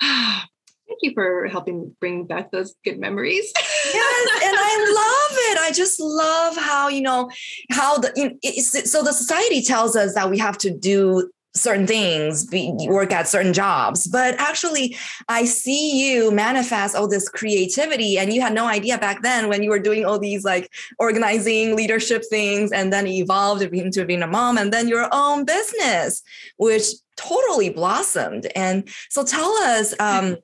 Thank 0.94 1.10
you 1.10 1.14
for 1.14 1.48
helping 1.48 1.94
bring 1.98 2.24
back 2.24 2.52
those 2.52 2.76
good 2.84 3.00
memories. 3.00 3.52
yes, 3.56 4.28
and 4.44 4.56
I 4.56 5.28
love 5.28 5.38
it. 5.50 5.58
I 5.58 5.72
just 5.72 5.98
love 5.98 6.56
how 6.56 6.86
you 6.86 7.00
know 7.00 7.30
how 7.72 7.98
the 7.98 8.12
you 8.14 8.28
know, 8.28 8.36
so 8.62 9.02
the 9.02 9.12
society 9.12 9.60
tells 9.60 9.96
us 9.96 10.14
that 10.14 10.30
we 10.30 10.38
have 10.38 10.56
to 10.58 10.70
do 10.70 11.28
certain 11.56 11.86
things, 11.86 12.46
be, 12.46 12.72
work 12.88 13.12
at 13.12 13.26
certain 13.26 13.52
jobs. 13.52 14.06
But 14.06 14.36
actually, 14.38 14.96
I 15.28 15.46
see 15.46 16.12
you 16.12 16.30
manifest 16.30 16.94
all 16.94 17.08
this 17.08 17.28
creativity, 17.28 18.16
and 18.16 18.32
you 18.32 18.40
had 18.40 18.54
no 18.54 18.66
idea 18.66 18.96
back 18.96 19.22
then 19.22 19.48
when 19.48 19.64
you 19.64 19.70
were 19.70 19.80
doing 19.80 20.04
all 20.04 20.20
these 20.20 20.44
like 20.44 20.70
organizing 21.00 21.74
leadership 21.74 22.22
things, 22.30 22.70
and 22.70 22.92
then 22.92 23.08
evolved 23.08 23.62
into 23.62 24.04
being 24.04 24.22
a 24.22 24.28
mom, 24.28 24.58
and 24.58 24.72
then 24.72 24.86
your 24.86 25.08
own 25.10 25.44
business, 25.44 26.22
which 26.56 26.84
totally 27.16 27.70
blossomed. 27.70 28.46
And 28.54 28.88
so, 29.10 29.24
tell 29.24 29.50
us. 29.54 29.92
Um, 29.98 30.36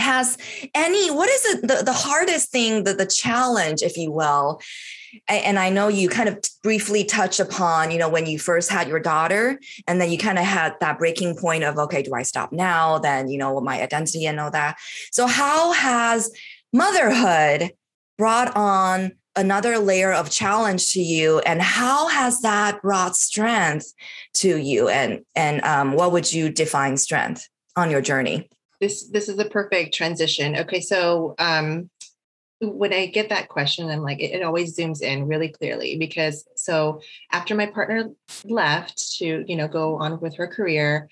has 0.00 0.36
any 0.74 1.10
what 1.10 1.28
is 1.28 1.44
it 1.46 1.62
the, 1.62 1.82
the 1.84 1.92
hardest 1.92 2.50
thing 2.50 2.84
the, 2.84 2.94
the 2.94 3.06
challenge 3.06 3.82
if 3.82 3.96
you 3.96 4.10
will 4.10 4.60
and 5.28 5.58
I 5.58 5.70
know 5.70 5.88
you 5.88 6.08
kind 6.08 6.28
of 6.28 6.38
briefly 6.62 7.04
touch 7.04 7.40
upon, 7.40 7.90
you 7.90 7.98
know, 7.98 8.08
when 8.08 8.26
you 8.26 8.38
first 8.38 8.70
had 8.70 8.88
your 8.88 9.00
daughter, 9.00 9.58
and 9.86 10.00
then 10.00 10.10
you 10.10 10.18
kind 10.18 10.38
of 10.38 10.44
had 10.44 10.74
that 10.80 10.98
breaking 10.98 11.36
point 11.36 11.64
of, 11.64 11.78
okay, 11.78 12.02
do 12.02 12.14
I 12.14 12.22
stop 12.22 12.52
now? 12.52 12.98
Then, 12.98 13.28
you 13.28 13.38
know, 13.38 13.60
my 13.60 13.82
identity 13.82 14.26
and 14.26 14.38
all 14.38 14.50
that. 14.50 14.76
So, 15.10 15.26
how 15.26 15.72
has 15.72 16.30
motherhood 16.72 17.72
brought 18.18 18.54
on 18.56 19.12
another 19.36 19.78
layer 19.78 20.12
of 20.12 20.30
challenge 20.30 20.92
to 20.92 21.00
you, 21.00 21.40
and 21.40 21.60
how 21.60 22.08
has 22.08 22.40
that 22.42 22.82
brought 22.82 23.16
strength 23.16 23.92
to 24.34 24.56
you? 24.56 24.88
And 24.88 25.24
and 25.34 25.62
um, 25.64 25.92
what 25.92 26.12
would 26.12 26.32
you 26.32 26.50
define 26.50 26.96
strength 26.96 27.48
on 27.76 27.90
your 27.90 28.00
journey? 28.00 28.48
This 28.80 29.08
this 29.08 29.28
is 29.28 29.38
a 29.38 29.44
perfect 29.44 29.94
transition. 29.94 30.56
Okay, 30.56 30.80
so 30.80 31.34
um, 31.38 31.90
when 32.60 32.92
I 32.92 33.06
get 33.06 33.30
that 33.30 33.48
question, 33.48 33.88
I'm 33.88 34.02
like, 34.02 34.20
it, 34.20 34.32
it, 34.32 34.42
always 34.42 34.76
zooms 34.76 35.00
in 35.00 35.26
really 35.26 35.48
clearly 35.48 35.96
because 35.96 36.44
so 36.56 37.00
after 37.32 37.54
my 37.54 37.66
partner 37.66 38.10
left 38.44 39.16
to, 39.18 39.44
you 39.46 39.56
know, 39.56 39.66
go 39.66 39.96
on 39.96 40.20
with 40.20 40.36
her 40.36 40.46
career, 40.46 41.08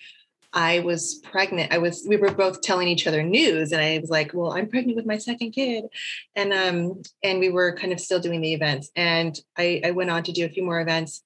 I 0.52 0.80
was 0.80 1.20
pregnant. 1.24 1.72
I 1.72 1.78
was, 1.78 2.04
we 2.06 2.16
were 2.16 2.30
both 2.30 2.60
telling 2.62 2.88
each 2.88 3.06
other 3.06 3.22
news 3.22 3.72
and 3.72 3.80
I 3.80 3.98
was 3.98 4.10
like, 4.10 4.32
well, 4.34 4.52
I'm 4.52 4.68
pregnant 4.68 4.96
with 4.96 5.06
my 5.06 5.18
second 5.18 5.52
kid. 5.52 5.84
And, 6.36 6.52
um, 6.52 7.02
and 7.22 7.38
we 7.38 7.50
were 7.50 7.76
kind 7.76 7.92
of 7.92 8.00
still 8.00 8.20
doing 8.20 8.40
the 8.40 8.54
events 8.54 8.90
and 8.94 9.38
I, 9.56 9.80
I 9.84 9.90
went 9.92 10.10
on 10.10 10.22
to 10.24 10.32
do 10.32 10.44
a 10.44 10.50
few 10.50 10.64
more 10.64 10.80
events 10.80 11.22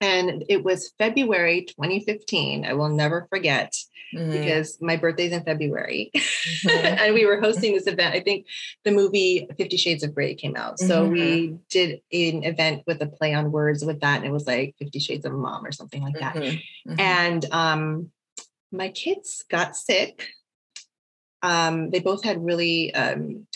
and 0.00 0.44
it 0.48 0.62
was 0.62 0.92
February 0.98 1.62
2015. 1.62 2.66
I 2.66 2.74
will 2.74 2.90
never 2.90 3.26
forget 3.30 3.74
mm-hmm. 4.14 4.30
because 4.30 4.78
my 4.80 4.96
birthday's 4.96 5.32
in 5.32 5.42
February. 5.42 6.10
Mm-hmm. 6.14 6.68
and 7.02 7.14
we 7.14 7.26
were 7.26 7.40
hosting 7.40 7.74
this 7.74 7.86
event. 7.86 8.14
I 8.14 8.20
think 8.20 8.46
the 8.84 8.90
movie 8.90 9.48
Fifty 9.56 9.76
Shades 9.76 10.02
of 10.02 10.14
Grey 10.14 10.34
came 10.34 10.56
out. 10.56 10.78
So 10.78 11.04
mm-hmm. 11.04 11.12
we 11.12 11.58
did 11.70 12.00
an 12.12 12.44
event 12.44 12.82
with 12.86 13.00
a 13.02 13.06
play 13.06 13.34
on 13.34 13.52
words 13.52 13.84
with 13.84 14.00
that. 14.00 14.18
And 14.18 14.26
it 14.26 14.32
was 14.32 14.46
like 14.46 14.74
Fifty 14.78 14.98
Shades 14.98 15.24
of 15.24 15.32
Mom 15.32 15.64
or 15.64 15.72
something 15.72 16.02
like 16.02 16.18
that. 16.18 16.34
Mm-hmm. 16.34 16.90
Mm-hmm. 16.90 17.00
And 17.00 17.44
um, 17.52 18.10
my 18.72 18.88
kids 18.88 19.44
got 19.50 19.76
sick. 19.76 20.28
Um, 21.42 21.90
they 21.90 22.00
both 22.00 22.24
had 22.24 22.44
really 22.44 22.94
um, 22.94 23.46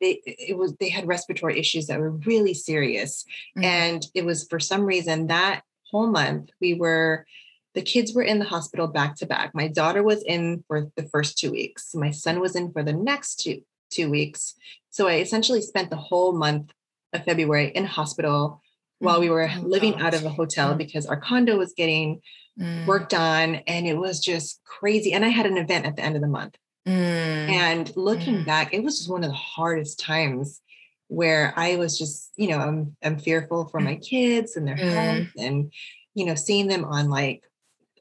they 0.00 0.20
it 0.26 0.56
was 0.56 0.74
they 0.76 0.88
had 0.88 1.06
respiratory 1.06 1.58
issues 1.58 1.86
that 1.86 2.00
were 2.00 2.10
really 2.10 2.54
serious. 2.54 3.24
Mm-hmm. 3.56 3.64
and 3.64 4.06
it 4.14 4.24
was 4.24 4.46
for 4.48 4.60
some 4.60 4.82
reason 4.84 5.26
that 5.28 5.62
whole 5.90 6.06
month 6.06 6.50
we 6.60 6.74
were 6.74 7.26
the 7.74 7.82
kids 7.82 8.12
were 8.12 8.22
in 8.22 8.38
the 8.38 8.44
hospital 8.44 8.86
back 8.86 9.16
to 9.16 9.26
back. 9.26 9.54
My 9.54 9.66
daughter 9.66 10.02
was 10.02 10.22
in 10.24 10.62
for 10.68 10.90
the 10.94 11.04
first 11.04 11.38
two 11.38 11.50
weeks. 11.50 11.94
My 11.94 12.10
son 12.10 12.38
was 12.38 12.54
in 12.54 12.70
for 12.70 12.82
the 12.82 12.92
next 12.92 13.36
two 13.36 13.62
two 13.90 14.10
weeks. 14.10 14.54
So 14.90 15.08
i 15.08 15.16
essentially 15.16 15.62
spent 15.62 15.90
the 15.90 15.96
whole 15.96 16.32
month 16.32 16.72
of 17.12 17.24
february 17.24 17.68
in 17.68 17.84
hospital 17.84 18.62
while 18.98 19.20
we 19.20 19.28
were 19.28 19.50
oh, 19.50 19.60
living 19.62 19.96
out 20.00 20.14
of 20.14 20.24
a 20.24 20.30
hotel 20.30 20.68
mm-hmm. 20.68 20.78
because 20.78 21.06
our 21.06 21.20
condo 21.20 21.58
was 21.58 21.74
getting 21.74 22.20
mm. 22.58 22.86
worked 22.86 23.12
on 23.12 23.56
and 23.66 23.86
it 23.86 23.98
was 23.98 24.20
just 24.20 24.60
crazy. 24.64 25.12
And 25.12 25.24
i 25.24 25.28
had 25.28 25.46
an 25.46 25.58
event 25.58 25.86
at 25.86 25.96
the 25.96 26.02
end 26.02 26.16
of 26.16 26.22
the 26.22 26.28
month 26.28 26.56
Mm. 26.86 27.48
And 27.50 27.96
looking 27.96 28.38
mm. 28.38 28.46
back, 28.46 28.74
it 28.74 28.82
was 28.82 28.98
just 28.98 29.10
one 29.10 29.24
of 29.24 29.30
the 29.30 29.36
hardest 29.36 30.00
times 30.00 30.60
where 31.08 31.52
I 31.56 31.76
was 31.76 31.98
just, 31.98 32.30
you 32.36 32.48
know, 32.48 32.58
I'm 32.58 32.96
I'm 33.02 33.18
fearful 33.18 33.68
for 33.68 33.80
my 33.80 33.96
kids 33.96 34.56
and 34.56 34.66
their 34.66 34.76
mm. 34.76 34.90
health 34.90 35.28
and 35.38 35.72
you 36.14 36.26
know, 36.26 36.34
seeing 36.34 36.66
them 36.66 36.84
on 36.84 37.08
like 37.08 37.42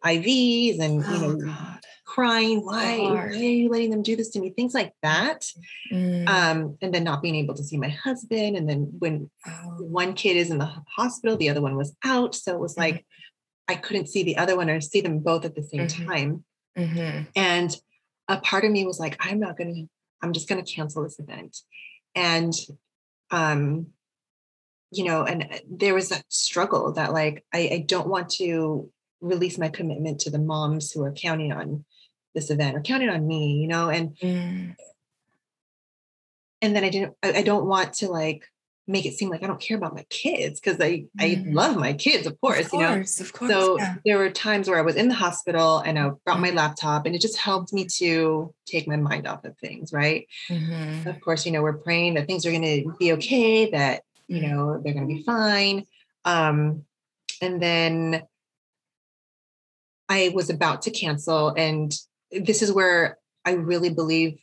IVs 0.03 0.79
and 0.79 1.03
oh, 1.05 1.13
you 1.13 1.21
know 1.21 1.45
God. 1.45 1.79
crying, 2.05 2.65
why, 2.65 2.97
why 2.99 3.25
are 3.27 3.33
you 3.33 3.69
letting 3.69 3.91
them 3.91 4.01
do 4.01 4.15
this 4.15 4.29
to 4.31 4.39
me? 4.39 4.49
Things 4.49 4.73
like 4.73 4.93
that. 5.01 5.45
Mm. 5.91 6.27
Um, 6.27 6.77
and 6.81 6.93
then 6.93 7.03
not 7.03 7.21
being 7.21 7.35
able 7.35 7.53
to 7.55 7.63
see 7.63 7.77
my 7.77 7.89
husband. 7.89 8.57
And 8.57 8.67
then 8.67 8.91
when 8.99 9.29
oh. 9.47 9.77
one 9.79 10.13
kid 10.13 10.37
is 10.37 10.49
in 10.49 10.57
the 10.57 10.71
hospital, 10.87 11.37
the 11.37 11.49
other 11.49 11.61
one 11.61 11.77
was 11.77 11.95
out. 12.03 12.35
So 12.35 12.53
it 12.53 12.59
was 12.59 12.73
mm-hmm. 12.73 12.81
like 12.81 13.05
I 13.67 13.75
couldn't 13.75 14.09
see 14.09 14.23
the 14.23 14.37
other 14.37 14.57
one 14.57 14.69
or 14.69 14.81
see 14.81 15.01
them 15.01 15.19
both 15.19 15.45
at 15.45 15.55
the 15.55 15.63
same 15.63 15.87
mm-hmm. 15.87 16.07
time. 16.07 16.43
Mm-hmm. 16.77 17.23
And 17.35 17.75
a 18.31 18.41
part 18.41 18.63
of 18.63 18.71
me 18.71 18.85
was 18.85 18.99
like, 18.99 19.17
I'm 19.19 19.39
not 19.39 19.57
going 19.57 19.75
to, 19.75 19.89
I'm 20.21 20.33
just 20.33 20.47
going 20.47 20.63
to 20.63 20.71
cancel 20.71 21.03
this 21.03 21.19
event. 21.19 21.57
And, 22.15 22.53
um, 23.29 23.87
you 24.91 25.05
know, 25.05 25.23
and 25.23 25.43
uh, 25.43 25.57
there 25.69 25.93
was 25.93 26.09
that 26.09 26.23
struggle 26.29 26.93
that 26.93 27.13
like, 27.13 27.45
I, 27.53 27.69
I 27.71 27.85
don't 27.87 28.07
want 28.07 28.29
to 28.31 28.89
release 29.21 29.57
my 29.57 29.69
commitment 29.69 30.21
to 30.21 30.29
the 30.29 30.39
moms 30.39 30.91
who 30.91 31.03
are 31.03 31.13
counting 31.13 31.51
on 31.51 31.85
this 32.33 32.49
event 32.49 32.75
or 32.75 32.81
counting 32.81 33.09
on 33.09 33.27
me, 33.27 33.53
you 33.53 33.67
know, 33.67 33.89
and, 33.89 34.17
mm. 34.17 34.75
and 36.61 36.75
then 36.75 36.83
I 36.83 36.89
didn't, 36.89 37.15
I, 37.21 37.33
I 37.33 37.41
don't 37.43 37.65
want 37.65 37.93
to 37.95 38.07
like 38.07 38.45
make 38.87 39.05
it 39.05 39.13
seem 39.13 39.29
like 39.29 39.43
I 39.43 39.47
don't 39.47 39.61
care 39.61 39.77
about 39.77 39.95
my 39.95 40.05
kids 40.09 40.59
because 40.59 40.79
I 40.79 40.91
mm. 40.91 41.09
I 41.19 41.43
love 41.47 41.77
my 41.77 41.93
kids, 41.93 42.27
of 42.27 42.39
course, 42.41 42.65
of 42.65 42.71
course 42.71 42.81
you 42.81 42.87
know. 42.87 43.01
Of 43.01 43.33
course, 43.33 43.51
so 43.51 43.77
yeah. 43.77 43.95
there 44.05 44.17
were 44.17 44.29
times 44.29 44.67
where 44.67 44.79
I 44.79 44.81
was 44.81 44.95
in 44.95 45.07
the 45.07 45.13
hospital 45.13 45.79
and 45.79 45.97
I 45.97 46.09
brought 46.25 46.39
my 46.39 46.51
mm. 46.51 46.55
laptop 46.55 47.05
and 47.05 47.15
it 47.15 47.21
just 47.21 47.37
helped 47.37 47.73
me 47.73 47.85
to 47.97 48.53
take 48.65 48.87
my 48.87 48.97
mind 48.97 49.27
off 49.27 49.45
of 49.45 49.57
things, 49.57 49.93
right? 49.93 50.27
Mm-hmm. 50.49 51.07
Of 51.07 51.21
course, 51.21 51.45
you 51.45 51.51
know, 51.51 51.61
we're 51.61 51.77
praying 51.77 52.15
that 52.15 52.27
things 52.27 52.45
are 52.45 52.51
going 52.51 52.61
to 52.63 52.93
be 52.99 53.13
okay, 53.13 53.69
that 53.71 54.03
you 54.27 54.41
mm. 54.41 54.49
know 54.49 54.81
they're 54.83 54.93
going 54.93 55.07
to 55.07 55.13
be 55.13 55.23
fine. 55.23 55.85
Um, 56.25 56.85
and 57.41 57.61
then 57.61 58.23
I 60.09 60.31
was 60.33 60.49
about 60.49 60.83
to 60.83 60.91
cancel, 60.91 61.49
and 61.49 61.93
this 62.31 62.61
is 62.61 62.71
where 62.71 63.17
I 63.45 63.53
really 63.53 63.89
believe 63.89 64.39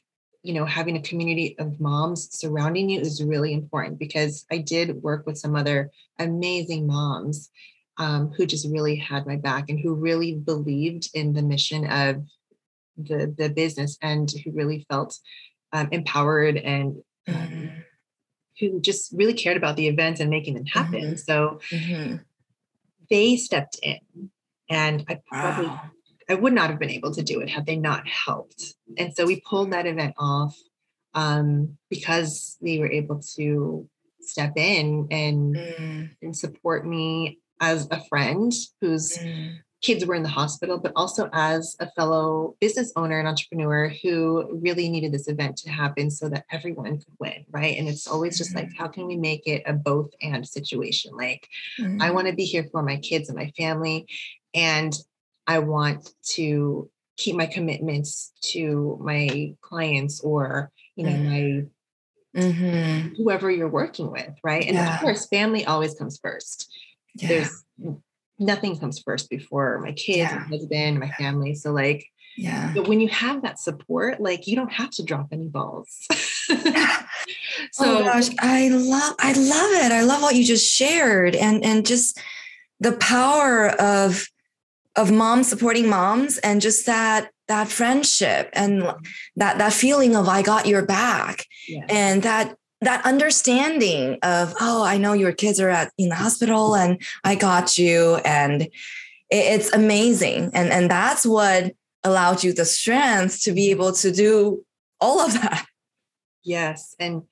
you 0.49 0.55
know 0.55 0.65
having 0.65 0.97
a 0.97 1.03
community 1.03 1.55
of 1.59 1.79
moms 1.79 2.35
surrounding 2.35 2.89
you 2.89 2.99
is 2.99 3.23
really 3.23 3.53
important 3.53 3.99
because 3.99 4.47
i 4.51 4.57
did 4.57 5.03
work 5.03 5.27
with 5.27 5.37
some 5.37 5.55
other 5.55 5.91
amazing 6.19 6.87
moms 6.87 7.51
um, 7.99 8.31
who 8.35 8.47
just 8.47 8.67
really 8.71 8.97
had 8.97 9.27
my 9.27 9.37
back 9.37 9.69
and 9.69 9.79
who 9.79 9.95
really 9.95 10.37
believed 10.37 11.11
in 11.13 11.35
the 11.35 11.43
mission 11.43 11.85
of 11.85 12.25
the 12.97 13.35
the 13.37 13.51
business 13.51 13.99
and 14.01 14.33
who 14.43 14.51
really 14.53 14.87
felt 14.89 15.19
um, 15.75 15.91
empowered 15.93 16.57
and 16.57 16.97
um, 17.29 17.35
mm-hmm. 17.35 17.67
who 18.59 18.81
just 18.81 19.13
really 19.15 19.35
cared 19.35 19.59
about 19.59 19.77
the 19.77 19.89
events 19.89 20.19
and 20.19 20.31
making 20.31 20.55
them 20.55 20.65
happen 20.65 21.03
mm-hmm. 21.03 21.17
so 21.17 21.61
mm-hmm. 21.71 22.17
they 23.11 23.37
stepped 23.37 23.79
in 23.83 24.31
and 24.71 25.05
i 25.11 25.21
probably 25.31 25.67
wow. 25.67 25.91
I 26.29 26.35
would 26.35 26.53
not 26.53 26.71
have 26.71 26.79
been 26.79 26.91
able 26.91 27.13
to 27.15 27.23
do 27.23 27.41
it 27.41 27.49
had 27.49 27.67
they 27.67 27.77
not 27.77 28.07
helped. 28.07 28.75
And 28.99 29.15
so 29.15 29.27
we 29.27 29.41
pulled 29.41 29.73
that 29.73 29.87
event 29.87 30.15
off 30.19 30.57
um, 31.15 31.79
because 31.89 32.59
they 32.61 32.79
were 32.79 32.91
able 32.91 33.21
to 33.37 33.89
step 34.21 34.53
in 34.57 35.09
and, 35.11 35.57
mm. 35.57 36.11
and 36.21 36.37
support 36.37 36.87
me 36.87 37.39
as 37.61 37.89
a 37.91 38.05
friend 38.09 38.53
whose 38.81 39.17
mm. 39.17 39.57
kids 39.83 40.05
were 40.05 40.15
in 40.15 40.23
the 40.23 40.29
hospital, 40.29 40.79
but 40.79 40.93
also 40.95 41.31
as 41.33 41.77
a 41.81 41.91
fellow 41.93 42.55
business 42.61 42.93
owner 42.95 43.19
and 43.19 43.27
entrepreneur 43.27 43.89
who 44.03 44.61
really 44.63 44.91
needed 44.91 45.13
this 45.13 45.29
event 45.29 45.57
to 45.57 45.71
happen 45.71 46.11
so 46.11 46.29
that 46.29 46.45
everyone 46.53 46.99
could 46.99 47.15
win. 47.19 47.47
Right. 47.51 47.79
And 47.79 47.89
it's 47.89 48.07
always 48.07 48.37
just 48.37 48.55
like, 48.55 48.69
mm. 48.69 48.77
how 48.77 48.89
can 48.89 49.07
we 49.07 49.17
make 49.17 49.47
it 49.47 49.63
a 49.67 49.73
both 49.73 50.11
and 50.21 50.47
situation? 50.47 51.17
Like, 51.17 51.49
mm. 51.81 52.03
I 52.03 52.11
want 52.11 52.29
to 52.29 52.35
be 52.35 52.45
here 52.45 52.67
for 52.71 52.83
my 52.83 52.99
kids 52.99 53.31
and 53.31 53.39
my 53.39 53.51
family. 53.57 54.07
And 54.55 54.95
I 55.49 55.59
want 55.61 56.11
to 56.35 56.89
keep 57.17 57.35
my 57.35 57.47
commitments 57.47 58.33
to 58.43 58.99
my 59.03 59.55
clients 59.61 60.21
or, 60.21 60.71
you 60.95 61.05
know, 61.05 61.17
my 61.17 61.65
mm-hmm. 62.37 63.15
whoever 63.17 63.51
you're 63.51 63.69
working 63.69 64.13
with, 64.13 64.35
right? 64.45 64.65
And 64.65 64.75
yeah. 64.75 64.95
of 64.95 65.01
course, 65.01 65.27
family 65.27 65.65
always 65.65 65.95
comes 65.95 66.21
first. 66.23 66.71
Yeah. 67.17 67.29
There's 67.29 67.65
nothing 68.39 68.79
comes 68.79 69.01
first 69.01 69.29
before 69.31 69.81
my 69.81 69.93
kids, 69.93 70.31
yeah. 70.31 70.45
my 70.49 70.57
husband, 70.57 71.01
my 71.01 71.11
family. 71.13 71.55
So 71.55 71.73
like 71.73 72.07
yeah. 72.37 72.71
But 72.73 72.87
when 72.87 73.01
you 73.01 73.09
have 73.09 73.43
that 73.43 73.59
support, 73.59 74.21
like 74.21 74.47
you 74.47 74.55
don't 74.55 74.73
have 74.73 74.91
to 74.91 75.03
drop 75.03 75.29
any 75.33 75.49
balls. 75.49 76.07
yeah. 76.49 77.03
So 77.73 77.99
oh 77.99 78.05
gosh, 78.05 78.29
I 78.39 78.69
love 78.69 79.15
I 79.19 79.33
love 79.33 79.85
it. 79.85 79.93
I 79.93 80.03
love 80.03 80.23
what 80.23 80.37
you 80.37 80.45
just 80.45 80.73
shared 80.73 81.35
and 81.35 81.65
and 81.65 81.85
just 81.85 82.19
the 82.81 82.93
power 82.93 83.69
of 83.69 84.29
of 84.99 85.11
moms 85.11 85.49
supporting 85.49 85.89
moms 85.89 86.39
and 86.39 86.61
just 86.61 86.85
that 86.87 87.31
that 87.47 87.69
friendship 87.69 88.51
and 88.53 88.83
that 89.37 89.57
that 89.59 89.73
feeling 89.73 90.15
of 90.17 90.29
I 90.29 90.43
got 90.43 90.67
your 90.67 90.85
back 90.85 91.47
Yes. 91.69 91.87
and 91.89 92.23
that 92.25 92.57
that 92.81 93.05
understanding 93.07 94.19
of 94.23 94.55
oh 94.61 94.85
I 94.85 94.99
know 94.99 95.13
your 95.15 95.33
kids 95.33 95.61
are 95.61 95.71
at 95.71 95.93
in 95.97 96.09
the 96.09 96.15
hospital 96.15 96.75
and 96.77 97.01
I 97.25 97.37
got 97.37 97.79
you 97.79 98.17
and 98.25 98.63
it, 98.63 98.71
it's 99.31 99.73
amazing 99.73 100.51
and 100.53 100.69
and 100.71 100.91
that's 100.91 101.25
what 101.25 101.73
allowed 102.05 102.43
you 102.45 102.53
the 102.53 102.65
strength 102.65 103.43
to 103.45 103.53
be 103.53 103.71
able 103.71 103.93
to 103.93 104.11
do 104.13 104.65
all 105.01 105.21
of 105.21 105.33
that. 105.35 105.65
Yes. 106.45 106.95
And 106.99 107.23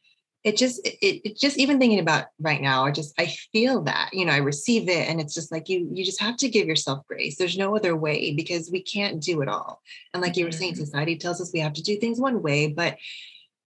it 0.47 0.57
just 0.57 0.87
it, 0.87 1.23
it 1.29 1.37
just 1.37 1.59
even 1.59 1.81
thinking 1.81 1.99
about 1.99 2.27
right 2.39 2.63
now, 2.63 2.87
I 2.87 2.93
just 2.93 3.21
I 3.21 3.27
feel 3.53 3.83
that, 3.83 4.11
you 4.13 4.25
know, 4.25 4.33
I 4.33 4.37
receive 4.37 4.89
it 4.89 5.09
and 5.09 5.21
it's 5.21 5.35
just 5.35 5.51
like 5.51 5.69
you 5.69 5.89
you 5.93 6.05
just 6.05 6.21
have 6.21 6.37
to 6.37 6.49
give 6.49 6.69
yourself 6.69 7.05
grace. 7.09 7.37
There's 7.37 7.59
no 7.59 7.75
other 7.75 7.97
way 7.97 8.33
because 8.33 8.71
we 8.71 8.81
can't 8.81 9.21
do 9.21 9.43
it 9.43 9.49
all. 9.49 9.83
And 10.15 10.23
like 10.23 10.37
you 10.37 10.45
were 10.45 10.53
saying, 10.53 10.75
Mhm. 10.75 10.77
society 10.77 11.17
tells 11.17 11.41
us 11.41 11.51
we 11.53 11.59
have 11.59 11.73
to 11.73 11.83
do 11.83 11.97
things 11.99 12.21
one 12.21 12.43
way, 12.43 12.69
but 12.69 12.97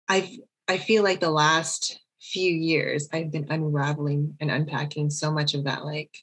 I've 0.09 0.29
I 0.67 0.77
feel 0.77 1.01
like 1.01 1.21
the 1.21 1.31
last 1.31 1.97
few 2.21 2.51
years 2.53 3.07
I've 3.13 3.31
been 3.31 3.47
unraveling 3.49 4.35
and 4.41 4.51
unpacking 4.51 5.11
so 5.11 5.31
much 5.31 5.53
of 5.53 5.63
that 5.63 5.85
like 5.85 6.13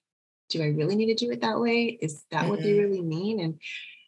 do 0.50 0.62
I 0.62 0.66
really 0.66 0.96
need 0.96 1.16
to 1.16 1.24
do 1.24 1.32
it 1.32 1.40
that 1.40 1.60
way? 1.60 1.98
Is 2.02 2.24
that 2.30 2.46
what 2.46 2.62
they 2.62 2.74
Mhm. 2.74 2.78
really 2.78 3.00
mean? 3.00 3.40
And 3.40 3.58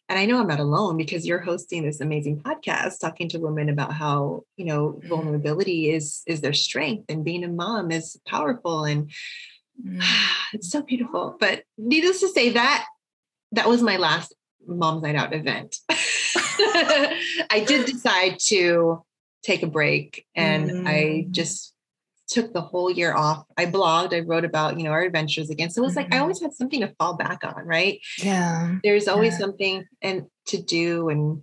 and 0.09 0.19
I 0.19 0.25
know 0.25 0.39
I'm 0.39 0.47
not 0.47 0.59
alone 0.59 0.97
because 0.97 1.25
you're 1.25 1.39
hosting 1.39 1.83
this 1.83 1.99
amazing 2.01 2.39
podcast 2.41 2.99
talking 2.99 3.27
to 3.29 3.39
women 3.39 3.69
about 3.69 3.93
how, 3.93 4.43
you 4.57 4.65
know, 4.65 5.01
Mhm. 5.03 5.07
vulnerability 5.09 5.89
is 5.91 6.21
is 6.27 6.41
their 6.41 6.53
strength 6.53 7.05
and 7.09 7.23
being 7.25 7.43
a 7.43 7.47
mom 7.47 7.91
is 7.91 8.17
powerful 8.27 8.83
and 8.85 9.11
it's 10.53 10.69
so 10.69 10.81
beautiful. 10.81 11.35
But 11.39 11.63
needless 11.77 12.19
to 12.21 12.29
say 12.29 12.51
that 12.51 12.85
that 13.51 13.67
was 13.69 13.81
my 13.81 13.97
last 13.97 14.33
mom's 14.67 15.03
night 15.03 15.15
out 15.15 15.33
event. 15.33 15.77
I 15.89 17.63
did 17.67 17.85
decide 17.91 18.37
to 18.47 19.03
take 19.43 19.63
a 19.63 19.67
break 19.67 20.25
and 20.35 20.87
I 20.87 21.25
Mm. 21.27 21.31
just 21.31 21.74
took 22.27 22.53
the 22.53 22.61
whole 22.61 22.89
year 22.91 23.13
off. 23.13 23.45
I 23.57 23.65
blogged, 23.65 24.13
I 24.13 24.21
wrote 24.21 24.45
about, 24.45 24.77
you 24.77 24.83
know, 24.83 24.91
our 24.91 25.01
adventures 25.03 25.49
again. 25.49 25.69
So 25.69 25.81
it 25.81 25.85
was 25.85 25.95
like 25.95 26.13
I 26.13 26.17
Mhm. 26.17 26.21
always 26.21 26.41
had 26.41 26.53
something 26.53 26.81
to 26.81 26.93
fall 26.99 27.15
back 27.17 27.43
on, 27.43 27.65
right? 27.65 27.99
Yeah. 28.21 28.75
there's 28.83 29.07
always 29.07 29.33
Yeah. 29.33 29.39
something 29.39 29.85
and 30.01 30.25
to 30.47 30.61
do 30.61 31.09
and 31.09 31.41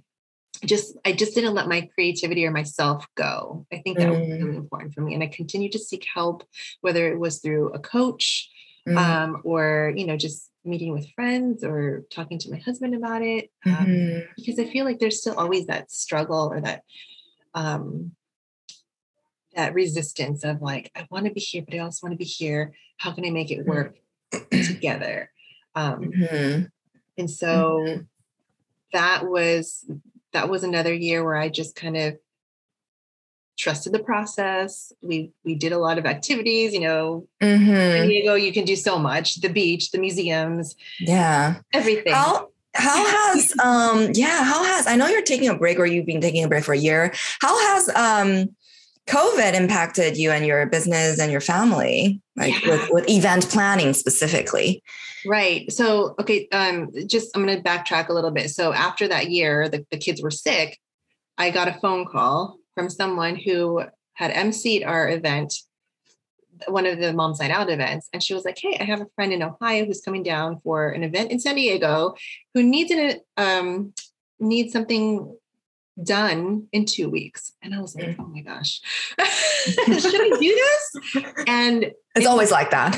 just 0.64 0.96
i 1.04 1.12
just 1.12 1.34
didn't 1.34 1.54
let 1.54 1.66
my 1.66 1.80
creativity 1.94 2.46
or 2.46 2.50
myself 2.52 3.04
go 3.16 3.66
i 3.72 3.78
think 3.78 3.98
that 3.98 4.08
was 4.10 4.18
Mm. 4.28 4.38
really 4.44 4.56
important 4.56 4.94
for 4.94 5.00
me 5.00 5.12
and 5.14 5.22
i 5.22 5.26
continued 5.26 5.72
to 5.72 5.78
seek 5.78 6.04
help 6.14 6.44
whether 6.82 7.10
it 7.12 7.18
was 7.18 7.40
through 7.40 7.70
a 7.72 7.78
coach 7.80 8.48
Mm. 8.86 8.96
um, 8.98 9.40
or 9.44 9.92
you 9.96 10.06
know 10.06 10.16
just 10.16 10.50
meeting 10.64 10.92
with 10.92 11.08
friends 11.14 11.64
or 11.64 12.04
talking 12.10 12.38
to 12.40 12.50
my 12.50 12.58
husband 12.58 12.94
about 12.94 13.22
it 13.22 13.50
um, 13.66 13.72
Mhm. 13.86 14.26
because 14.36 14.58
i 14.58 14.66
feel 14.70 14.84
like 14.84 14.98
there's 15.00 15.20
still 15.20 15.34
always 15.38 15.66
that 15.66 15.90
struggle 15.90 16.48
or 16.52 16.60
that 16.60 16.82
um, 17.54 18.12
that 19.54 19.74
resistance 19.74 20.44
of 20.44 20.62
like 20.62 20.90
i 20.96 21.06
want 21.10 21.26
to 21.26 21.32
be 21.32 21.40
here 21.40 21.62
but 21.62 21.74
i 21.74 21.78
also 21.78 22.06
want 22.06 22.12
to 22.12 22.18
be 22.18 22.24
here 22.24 22.72
how 22.98 23.12
can 23.12 23.24
i 23.24 23.30
make 23.30 23.50
it 23.50 23.66
work 23.66 23.96
together 24.50 25.30
um, 25.74 26.12
Mhm. 26.12 26.70
and 27.18 27.30
so 27.30 27.80
Mhm. 27.86 28.06
that 28.92 29.26
was 29.26 29.84
that 30.32 30.48
was 30.48 30.64
another 30.64 30.92
year 30.94 31.22
where 31.24 31.36
I 31.36 31.48
just 31.50 31.74
kind 31.76 31.96
of 31.96 32.16
trusted 33.58 33.92
the 33.92 33.98
process. 34.02 34.92
We 35.02 35.32
we 35.44 35.54
did 35.54 35.72
a 35.72 35.78
lot 35.78 35.98
of 35.98 36.06
activities, 36.06 36.72
you 36.72 36.80
know, 36.80 37.26
San 37.40 37.58
Mhm. 37.60 38.08
Diego, 38.08 38.34
you 38.34 38.52
can 38.52 38.64
do 38.64 38.76
so 38.76 38.98
much. 38.98 39.36
The 39.40 39.48
beach, 39.48 39.90
the 39.90 39.98
museums, 39.98 40.74
Yeah. 41.00 41.60
everything. 41.72 42.14
How 42.14 42.48
how 42.74 43.04
has 43.06 43.52
um 43.58 44.10
yeah 44.14 44.42
how 44.42 44.64
has 44.64 44.86
I 44.86 44.96
know 44.96 45.06
you're 45.06 45.22
taking 45.22 45.48
a 45.48 45.54
break 45.54 45.78
or 45.78 45.84
you've 45.86 46.06
been 46.06 46.22
taking 46.22 46.44
a 46.44 46.48
break 46.48 46.64
for 46.64 46.72
a 46.72 46.78
year. 46.78 47.12
How 47.40 47.58
has 47.68 47.88
um 47.90 48.54
COVID 49.08 49.54
impacted 49.54 50.16
you 50.16 50.30
and 50.30 50.46
your 50.46 50.66
business 50.66 51.18
and 51.18 51.32
your 51.32 51.40
family, 51.40 52.20
like 52.36 52.62
Yeah. 52.62 52.70
with, 52.70 52.90
with 52.90 53.08
event 53.10 53.48
planning 53.50 53.94
specifically? 53.94 54.82
Right. 55.26 55.70
So, 55.72 56.14
okay, 56.20 56.48
um, 56.52 56.90
just 57.06 57.36
I'm 57.36 57.44
going 57.44 57.56
to 57.56 57.62
backtrack 57.62 58.08
a 58.08 58.12
little 58.12 58.30
bit. 58.30 58.50
So, 58.50 58.72
after 58.72 59.08
that 59.08 59.30
year, 59.30 59.68
the, 59.68 59.84
the 59.90 59.98
kids 59.98 60.22
were 60.22 60.30
sick. 60.30 60.78
I 61.38 61.50
got 61.50 61.68
a 61.68 61.74
phone 61.74 62.06
call 62.06 62.58
from 62.74 62.88
someone 62.88 63.36
who 63.36 63.82
had 64.14 64.32
emceed 64.32 64.86
our 64.86 65.08
event, 65.08 65.54
one 66.68 66.86
of 66.86 66.98
the 66.98 67.12
Mom's 67.12 67.40
Night 67.40 67.50
Out 67.50 67.70
events. 67.70 68.08
And 68.12 68.22
she 68.22 68.34
was 68.34 68.44
like, 68.44 68.58
Hey, 68.58 68.76
I 68.78 68.84
have 68.84 69.00
a 69.00 69.06
friend 69.14 69.32
in 69.32 69.42
Ohio 69.42 69.84
who's 69.84 70.00
coming 70.00 70.22
down 70.22 70.60
for 70.60 70.90
an 70.90 71.02
event 71.02 71.30
in 71.30 71.40
San 71.40 71.56
Diego 71.56 72.14
who 72.54 72.62
needs 72.62 72.90
an, 72.90 73.20
um, 73.36 73.92
needs 74.38 74.72
something 74.72 75.36
done 76.02 76.66
in 76.72 76.84
two 76.84 77.08
weeks. 77.10 77.52
And 77.62 77.74
I 77.74 77.80
was 77.80 77.94
like, 77.94 78.16
Oh 78.18 78.24
my 78.26 78.40
gosh, 78.40 78.80
should 79.20 80.20
I 80.20 80.36
do 80.40 80.60
this? 81.14 81.24
And 81.46 81.92
It's 82.14 82.26
always 82.26 82.50
like 82.50 82.70
that. 82.70 82.96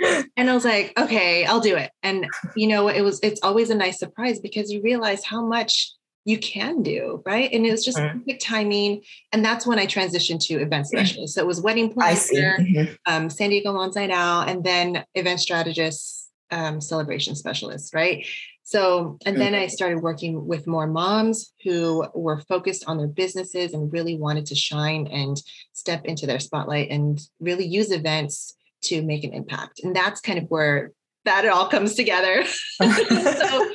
yeah. 0.00 0.22
And 0.36 0.50
I 0.50 0.54
was 0.54 0.64
like, 0.64 0.92
okay, 0.98 1.44
I'll 1.44 1.60
do 1.60 1.76
it. 1.76 1.90
And 2.02 2.26
you 2.54 2.66
know, 2.68 2.88
it 2.88 3.02
was 3.02 3.20
it's 3.22 3.40
always 3.42 3.70
a 3.70 3.74
nice 3.74 3.98
surprise 3.98 4.40
because 4.40 4.70
you 4.70 4.80
realize 4.82 5.24
how 5.24 5.44
much 5.44 5.90
you 6.26 6.38
can 6.38 6.82
do, 6.82 7.22
right? 7.26 7.52
And 7.52 7.66
it 7.66 7.70
was 7.70 7.84
just 7.84 7.98
Mhm. 7.98 8.20
perfect 8.24 8.42
timing. 8.42 9.02
And 9.32 9.44
that's 9.44 9.66
when 9.66 9.78
I 9.78 9.86
transitioned 9.86 10.40
to 10.46 10.54
event 10.54 10.86
specialist. 10.86 11.34
So 11.34 11.42
it 11.42 11.46
was 11.46 11.60
wedding 11.60 11.92
planner, 11.92 12.58
Mhm. 12.60 12.96
um, 13.04 13.28
San 13.28 13.50
Diego 13.50 13.74
Mom's 13.74 13.96
Night 13.96 14.10
Out, 14.10 14.48
and 14.48 14.64
then 14.64 15.04
event 15.14 15.40
strategist, 15.40 16.30
um, 16.50 16.80
celebration 16.80 17.34
specialist, 17.36 17.92
right? 17.94 18.24
So, 18.66 19.18
and 19.26 19.38
then 19.38 19.54
I 19.54 19.66
started 19.66 19.98
working 20.02 20.46
with 20.46 20.66
more 20.66 20.86
moms 20.86 21.52
who 21.62 22.06
were 22.14 22.40
focused 22.40 22.84
on 22.86 22.96
their 22.96 23.06
businesses 23.08 23.74
and 23.74 23.92
really 23.92 24.16
wanted 24.16 24.46
to 24.46 24.54
shine 24.54 25.06
and 25.08 25.36
step 25.74 26.06
into 26.06 26.26
their 26.26 26.40
spotlight 26.40 26.90
and 26.90 27.20
really 27.40 27.66
use 27.66 27.90
events 27.92 28.56
to 28.84 29.02
make 29.02 29.22
an 29.22 29.34
impact. 29.34 29.80
And 29.84 29.94
that's 29.94 30.20
kind 30.22 30.38
of 30.38 30.46
where 30.48 30.92
that 31.26 31.46
all 31.46 31.68
comes 31.68 31.94
together. 31.94 32.44
So, 32.80 32.86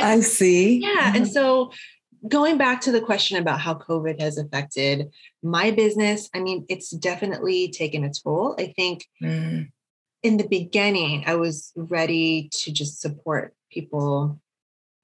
I 0.00 0.20
see. 0.20 0.80
yeah. 0.82 1.12
And 1.14 1.26
so 1.26 1.72
going 2.28 2.58
back 2.58 2.80
to 2.82 2.92
the 2.92 3.00
question 3.00 3.38
about 3.38 3.60
how 3.60 3.74
COVID 3.74 4.20
has 4.20 4.36
affected 4.38 5.08
my 5.42 5.70
business, 5.70 6.28
I 6.34 6.40
mean, 6.40 6.66
it's 6.68 6.90
definitely 6.90 7.70
taken 7.70 8.04
a 8.04 8.10
toll. 8.12 8.56
I 8.58 8.72
think 8.76 9.06
Mm. 9.22 9.68
in 10.22 10.36
the 10.36 10.46
beginning, 10.48 11.24
I 11.26 11.36
was 11.36 11.72
ready 11.76 12.48
to 12.52 12.72
just 12.72 13.00
support 13.00 13.54
people 13.70 14.40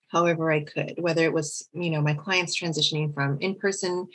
however 0.09 0.51
I 0.53 0.61
could, 0.61 0.95
whether 0.99 1.25
it 1.25 1.33
was, 1.33 1.69
you 1.73 1.91
know, 1.91 2.01
my 2.01 2.15
clients 2.15 2.59
transitioning 2.59 3.13
from 3.13 3.39
in 3.41 3.57
person 3.57 4.07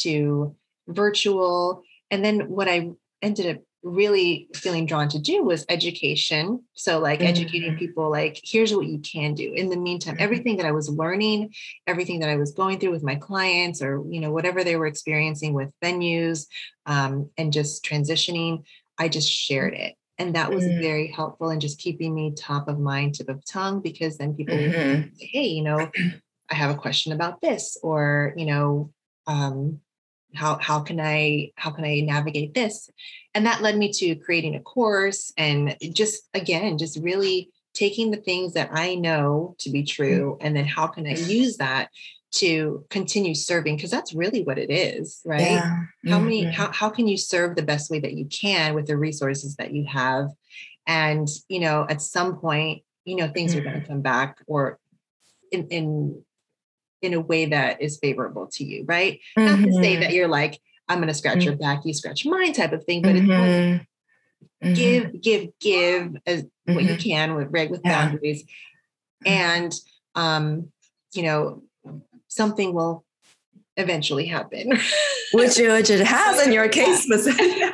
to 0.00 0.54
virtual. 0.86 1.82
And 2.10 2.24
then 2.24 2.48
what 2.48 2.68
I 2.68 2.90
ended 3.22 3.56
up 3.56 3.62
really 3.82 4.48
feeling 4.54 4.86
drawn 4.86 5.08
to 5.08 5.18
do 5.18 5.42
was 5.42 5.64
education. 5.68 6.62
So, 6.74 6.98
like, 6.98 7.22
educating 7.22 7.74
Mhm. 7.74 7.78
people, 7.78 8.10
like, 8.10 8.40
here's 8.42 8.74
what 8.74 8.86
you 8.86 8.98
can 8.98 9.34
do. 9.34 9.52
In 9.52 9.68
the 9.68 9.76
meantime, 9.76 10.16
Mhm. 10.16 10.20
everything 10.20 10.56
that 10.56 10.66
I 10.66 10.72
was 10.72 10.88
learning, 10.88 11.54
everything 11.86 12.20
that 12.20 12.28
I 12.28 12.36
was 12.36 12.52
going 12.52 12.78
through 12.78 12.90
with 12.90 13.04
my 13.04 13.14
clients, 13.14 13.80
or, 13.80 14.04
you 14.08 14.20
know, 14.20 14.32
whatever 14.32 14.64
they 14.64 14.76
were 14.76 14.86
experiencing 14.86 15.54
with 15.54 15.70
venues 15.82 16.46
um, 16.86 17.30
and 17.36 17.52
just 17.52 17.84
transitioning, 17.84 18.64
I 18.96 19.08
just 19.08 19.30
shared 19.30 19.74
it. 19.74 19.94
And 20.18 20.34
that 20.34 20.52
was 20.52 20.64
Mm. 20.64 20.80
very 20.80 21.06
helpful 21.08 21.50
in 21.50 21.60
just 21.60 21.78
keeping 21.78 22.14
me 22.14 22.32
top 22.36 22.68
of 22.68 22.78
mind, 22.78 23.14
tip 23.14 23.28
of 23.28 23.44
tongue, 23.44 23.80
because 23.80 24.18
then 24.18 24.34
people 24.34 24.56
Mhm. 24.56 25.16
say, 25.16 25.26
hey, 25.32 25.46
you 25.46 25.62
know, 25.62 25.90
I 26.50 26.54
have 26.54 26.70
a 26.70 26.78
question 26.78 27.12
about 27.12 27.40
this, 27.40 27.76
or, 27.82 28.34
you 28.36 28.46
know, 28.46 28.90
um, 29.26 29.80
how 30.34 30.58
how 30.58 30.80
can 30.80 31.00
I 31.00 31.52
how 31.56 31.70
can 31.70 31.84
I 31.84 32.00
navigate 32.00 32.52
this? 32.52 32.90
And 33.34 33.46
that 33.46 33.62
led 33.62 33.78
me 33.78 33.92
to 33.92 34.14
creating 34.16 34.54
a 34.56 34.60
course 34.60 35.32
and 35.38 35.76
just 35.92 36.28
again, 36.34 36.76
just 36.78 36.98
really 36.98 37.50
taking 37.74 38.10
the 38.10 38.16
things 38.18 38.54
that 38.54 38.70
I 38.72 38.94
know 38.96 39.54
to 39.60 39.70
be 39.70 39.84
true, 39.84 40.36
and 40.40 40.54
then 40.56 40.66
how 40.66 40.86
can 40.88 41.06
I 41.06 41.14
use 41.14 41.58
that 41.58 41.90
to 42.32 42.84
continue 42.90 43.34
serving? 43.34 43.76
Because 43.76 43.90
that's 43.90 44.12
really 44.14 44.42
what 44.42 44.58
it 44.58 44.70
is, 44.70 45.20
right? 45.24 45.52
Yeah. 45.52 45.84
how 46.06 46.20
many 46.20 46.46
Mhm. 46.46 46.52
how, 46.54 46.70
how 46.72 46.88
can 46.90 47.08
you 47.08 47.16
serve 47.16 47.56
the 47.56 47.62
best 47.62 47.90
way 47.90 47.98
that 48.00 48.14
you 48.14 48.24
can 48.26 48.74
with 48.74 48.86
the 48.86 48.96
resources 48.96 49.56
that 49.56 49.72
you 49.74 49.84
have 49.86 50.30
and 50.86 51.28
you 51.48 51.58
know 51.58 51.84
at 51.90 52.00
some 52.00 52.38
point 52.38 52.82
you 53.04 53.16
know 53.16 53.28
things 53.28 53.54
are 53.56 53.60
going 53.60 53.80
to 53.80 53.86
come 53.86 54.00
back 54.00 54.38
or 54.46 54.78
in 55.50 55.66
in 55.68 56.22
in 57.02 57.14
a 57.14 57.20
way 57.20 57.46
that 57.46 57.82
is 57.82 57.98
favorable 57.98 58.46
to 58.52 58.64
you 58.64 58.84
right 58.86 59.20
not 59.36 59.58
to 59.58 59.72
say 59.72 59.96
that 59.96 60.12
you're 60.12 60.28
like 60.28 60.60
i'm 60.88 60.98
going 60.98 61.08
to 61.08 61.14
scratch 61.14 61.44
your 61.44 61.56
back 61.56 61.84
you 61.84 61.92
scratch 61.92 62.24
mine 62.24 62.52
type 62.52 62.72
of 62.72 62.84
thing 62.84 63.02
but 63.02 63.16
it's 63.16 63.26
like 63.26 63.38
Mhm. 63.38 63.86
Mhm. 64.64 64.74
give 64.74 65.20
give 65.20 65.58
give 65.58 66.16
as 66.26 66.44
what 66.64 66.84
you 66.84 66.96
can 66.96 67.34
with 67.34 67.48
right 67.50 67.70
with 67.70 67.82
Yeah. 67.84 68.04
boundaries 68.04 68.44
and 69.26 69.74
um 70.14 70.70
you 71.12 71.22
know 71.24 71.62
something 72.28 72.74
will 72.74 73.04
eventually 73.76 74.26
happen 74.26 74.70
which 75.32 75.58
which 75.58 75.90
it 75.90 76.06
has 76.06 76.46
in 76.46 76.52
your 76.52 76.68
case 76.68 77.02
specifically. 77.02 77.58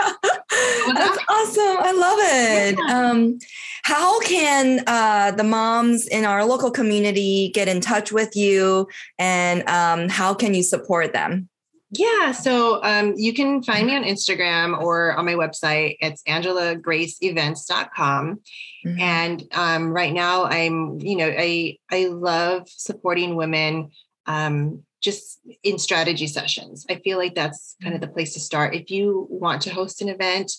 That's 0.95 1.19
awesome. 1.29 1.77
I 1.81 1.93
love 1.97 2.19
it. 2.21 2.79
Yeah. 2.79 3.11
Um, 3.11 3.39
how 3.85 4.21
can 4.21 4.83
uh, 4.87 5.33
the 5.33 5.45
moms 5.45 6.07
in 6.07 6.25
our 6.25 6.45
local 6.45 6.71
community 6.71 7.51
get 7.55 7.69
in 7.69 7.81
touch 7.81 8.13
with 8.13 8.37
you 8.37 8.87
and 9.19 9.69
um, 9.69 10.09
how 10.09 10.35
can 10.35 10.55
you 10.55 10.63
support 10.63 11.13
them? 11.13 11.49
Yeah, 11.97 12.33
so 12.33 12.83
um, 12.83 13.15
you 13.17 13.33
can 13.33 13.63
find 13.63 13.87
me 13.87 13.95
on 13.95 14.03
Instagram 14.03 14.77
or 14.81 15.15
on 15.15 15.27
my 15.27 15.35
website. 15.35 15.97
It's 16.01 16.25
angelagraceevents.com. 16.25 18.41
Mm-hmm. 18.87 19.01
And 19.01 19.45
um, 19.53 19.93
right 19.93 20.13
now, 20.13 20.43
I'm, 20.45 20.99
you 21.01 21.15
know, 21.17 21.29
I 21.29 21.79
I 21.91 22.07
love 22.07 22.69
supporting 22.69 23.37
women 23.37 23.93
um, 24.27 24.83
just 25.01 25.41
in 25.63 25.79
strategy 25.79 26.27
sessions. 26.27 26.87
I 26.89 26.97
feel 26.97 27.19
like 27.19 27.35
that's 27.35 27.77
kind 27.83 27.95
of 27.95 28.01
the 28.01 28.09
place 28.09 28.33
to 28.35 28.41
start. 28.41 28.75
If 28.75 28.91
you 28.91 29.27
want 29.31 29.63
to 29.63 29.75
host 29.75 30.01
an 30.01 30.09
event 30.09 30.53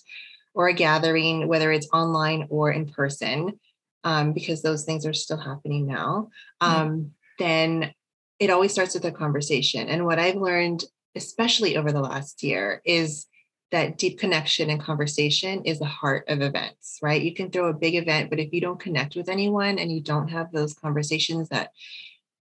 or 0.53 0.67
a 0.67 0.73
gathering, 0.73 1.47
whether 1.47 1.71
it's 1.71 1.89
online 1.91 2.47
or 2.49 2.71
in 2.71 2.87
person, 2.87 3.59
um, 4.03 4.33
because 4.33 4.61
those 4.61 4.83
things 4.83 5.05
are 5.05 5.13
still 5.13 5.37
happening 5.37 5.87
now, 5.87 6.29
um, 6.61 7.11
then 7.39 7.91
it 8.39 8.51
always 8.51 8.71
starts 8.71 8.93
with 8.93 9.05
a 9.05 9.11
conversation. 9.11 9.89
And 9.89 10.05
what 10.05 10.19
I've 10.19 10.35
learned 10.35 10.83
especially 11.15 11.77
over 11.77 11.91
the 11.91 12.01
last 12.01 12.43
year, 12.43 12.81
is 12.85 13.25
that 13.71 13.97
deep 13.97 14.19
connection 14.19 14.69
and 14.69 14.79
conversation 14.79 15.63
is 15.63 15.79
the 15.79 15.85
heart 15.85 16.25
of 16.27 16.41
events, 16.41 16.99
right? 17.01 17.21
You 17.21 17.33
can 17.33 17.49
throw 17.49 17.69
a 17.69 17.73
big 17.73 17.95
event, 17.95 18.29
but 18.29 18.39
if 18.39 18.53
you 18.53 18.61
don't 18.61 18.79
connect 18.79 19.15
with 19.15 19.27
anyone 19.27 19.79
and 19.79 19.91
you 19.91 20.01
don't 20.01 20.27
have 20.27 20.51
those 20.51 20.73
conversations 20.73 21.49
that 21.49 21.71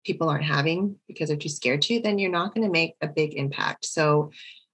people 0.05 0.29
aren't 0.29 0.45
having 0.45 0.97
because 1.09 1.29
they're 1.29 1.37
too 1.37 1.49
scared 1.49 1.83
to, 1.83 2.01
then 2.01 2.19
you're 2.19 2.31
not 2.31 2.55
going 2.55 2.67
to 2.67 2.73
make 2.73 2.95
a 3.01 3.09
big 3.09 3.35
impact. 3.35 3.87
So, 3.87 4.31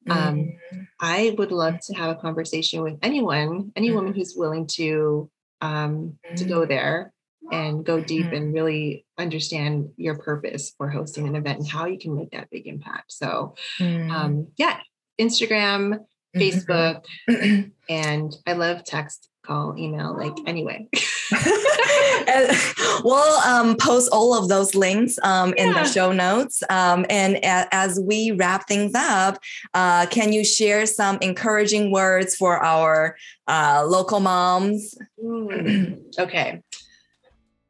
um, 0.08 0.52
mm. 0.72 0.86
I 0.98 1.34
would 1.36 1.52
love 1.52 1.78
to 1.80 1.94
have 1.94 2.16
a 2.16 2.20
conversation 2.20 2.82
with 2.82 2.98
anyone, 3.02 3.72
any 3.76 3.92
woman 3.92 4.14
who's 4.14 4.34
willing 4.34 4.66
to 4.68 5.30
um, 5.60 6.18
to 6.36 6.44
go 6.44 6.60
mm. 6.60 6.68
there 6.68 7.12
and 7.52 7.84
go 7.84 8.00
deep 8.00 8.26
mm-hmm. 8.26 8.34
and 8.34 8.54
really 8.54 9.04
understand 9.18 9.90
your 9.96 10.16
purpose 10.18 10.72
for 10.76 10.88
hosting 10.88 11.26
an 11.26 11.34
event 11.34 11.58
and 11.58 11.68
how 11.68 11.86
you 11.86 11.98
can 11.98 12.14
make 12.14 12.30
that 12.30 12.48
big 12.50 12.66
impact. 12.66 13.12
So, 13.12 13.54
mm. 13.78 14.10
um, 14.10 14.48
yeah, 14.56 14.78
Instagram, 15.20 16.00
mm-hmm. 16.36 16.40
Facebook, 16.40 17.04
and 17.88 18.32
I 18.46 18.52
love 18.52 18.84
text, 18.84 19.28
call, 19.44 19.76
email, 19.76 20.16
like 20.16 20.36
anyway. 20.46 20.88
we'll 23.04 23.38
um, 23.40 23.76
post 23.76 24.08
all 24.12 24.34
of 24.34 24.48
those 24.48 24.74
links 24.74 25.18
um, 25.22 25.54
in 25.54 25.68
yeah. 25.68 25.82
the 25.82 25.88
show 25.88 26.12
notes. 26.12 26.62
Um, 26.70 27.06
and 27.08 27.36
a- 27.36 27.68
as 27.72 28.00
we 28.00 28.32
wrap 28.32 28.66
things 28.68 28.92
up, 28.94 29.38
uh, 29.74 30.06
can 30.06 30.32
you 30.32 30.44
share 30.44 30.86
some 30.86 31.18
encouraging 31.20 31.92
words 31.92 32.36
for 32.36 32.62
our 32.64 33.16
uh, 33.48 33.84
local 33.86 34.20
moms? 34.20 34.96
Mm. 35.22 36.00
okay 36.18 36.62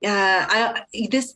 uh, 0.04 0.46
I 0.48 0.84
this 1.10 1.34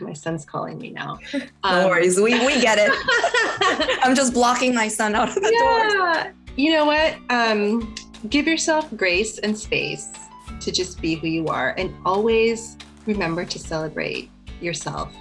my 0.00 0.12
son's 0.12 0.44
calling 0.44 0.78
me 0.78 0.90
now. 0.90 1.18
Um, 1.32 1.42
no 1.64 1.88
worries, 1.88 2.20
we 2.20 2.34
we 2.46 2.60
get 2.60 2.78
it. 2.78 2.90
I'm 4.04 4.14
just 4.14 4.34
blocking 4.34 4.74
my 4.74 4.88
son 4.88 5.14
out 5.14 5.28
of 5.28 5.36
the 5.36 5.50
yeah. 5.52 6.24
door. 6.24 6.34
You 6.56 6.72
know 6.72 6.84
what? 6.84 7.16
Um, 7.30 7.94
give 8.28 8.46
yourself 8.46 8.94
grace 8.96 9.38
and 9.38 9.56
space 9.56 10.12
to 10.60 10.70
just 10.70 11.00
be 11.00 11.14
who 11.14 11.28
you 11.28 11.46
are, 11.46 11.74
and 11.78 11.94
always 12.04 12.76
remember 13.06 13.44
to 13.44 13.58
celebrate 13.58 14.30
yourself, 14.60 15.12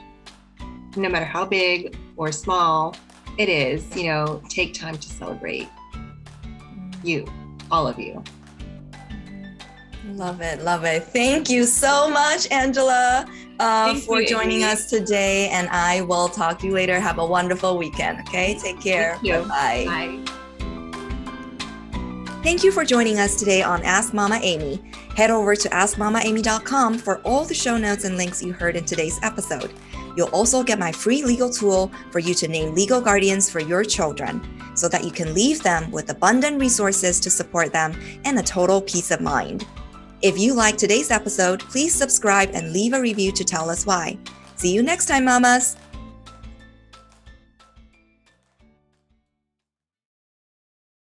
no 0.96 1.10
matter 1.10 1.26
how 1.26 1.46
big 1.46 1.98
or 2.17 2.32
small 2.32 2.96
it 3.38 3.50
is. 3.50 3.96
You 3.96 4.06
know, 4.06 4.41
take 4.50 4.74
time 4.74 4.98
to 4.98 5.10
celebrate 5.10 5.69
you, 7.04 7.26
all 7.72 7.88
of 7.88 8.00
you. 8.00 8.24
Love 10.08 10.41
it. 10.41 10.62
Love 10.62 10.84
it. 10.84 11.04
Thank 11.04 11.50
you 11.50 11.65
so 11.65 12.10
much, 12.10 12.52
Angela, 12.52 13.26
uh, 13.60 13.96
for 13.96 14.22
you, 14.22 14.28
joining 14.28 14.62
Amy. 14.62 14.65
us 14.65 14.89
today. 14.89 15.48
And 15.50 15.69
I 15.69 16.02
will 16.02 16.28
talk 16.28 16.60
to 16.60 16.67
you 16.67 16.74
later. 16.74 17.00
Have 17.00 17.19
a 17.19 17.26
wonderful 17.26 17.78
weekend. 17.78 18.19
Okay. 18.28 18.58
Take 18.62 18.82
care. 18.82 19.17
Bye. 19.24 19.86
Bye. 19.86 20.34
Thank 22.43 22.62
you 22.62 22.73
for 22.73 22.84
joining 22.84 23.19
us 23.19 23.38
today 23.38 23.63
on 23.63 23.82
Ask 23.84 24.13
Mama 24.13 24.38
Amy. 24.41 24.82
Head 25.15 25.32
over 25.32 25.56
to 25.56 25.69
askmamaamy.com 25.69 26.97
for 26.97 27.19
all 27.19 27.45
the 27.45 27.53
show 27.53 27.77
notes 27.77 28.03
and 28.03 28.17
links 28.17 28.43
you 28.43 28.51
heard 28.51 28.75
in 28.75 28.84
today's 28.84 29.17
episode. 29.23 29.71
You'll 30.17 30.27
also 30.27 30.62
get 30.62 30.77
my 30.77 30.91
free 30.91 31.23
legal 31.23 31.49
tool 31.49 31.89
for 32.12 32.19
you 32.19 32.34
to 32.34 32.49
name 32.49 32.75
legal 32.75 32.99
guardians 32.99 33.49
for 33.49 33.62
your 33.62 33.86
children 33.86 34.45
so 34.75 34.89
that 34.89 35.06
you 35.06 35.12
can 35.12 35.34
leave 35.34 35.63
them 35.63 35.89
with 35.89 36.10
abundant 36.10 36.60
resources 36.60 37.17
to 37.21 37.29
support 37.29 37.71
them 37.71 37.97
and 38.25 38.38
a 38.38 38.43
total 38.43 38.82
peace 38.82 39.12
of 39.12 39.21
mind. 39.21 39.65
If 40.21 40.38
you 40.38 40.53
like 40.53 40.75
today's 40.75 41.12
episode, 41.12 41.62
please 41.62 41.95
subscribe 41.95 42.49
and 42.53 42.73
leave 42.73 42.91
a 42.91 42.99
review 42.99 43.32
to 43.32 43.45
tell 43.45 43.69
us 43.69 43.86
why. 43.86 44.17
See 44.58 44.73
you 44.73 44.84
next 44.84 45.06
time, 45.06 45.23
mamas! 45.23 45.77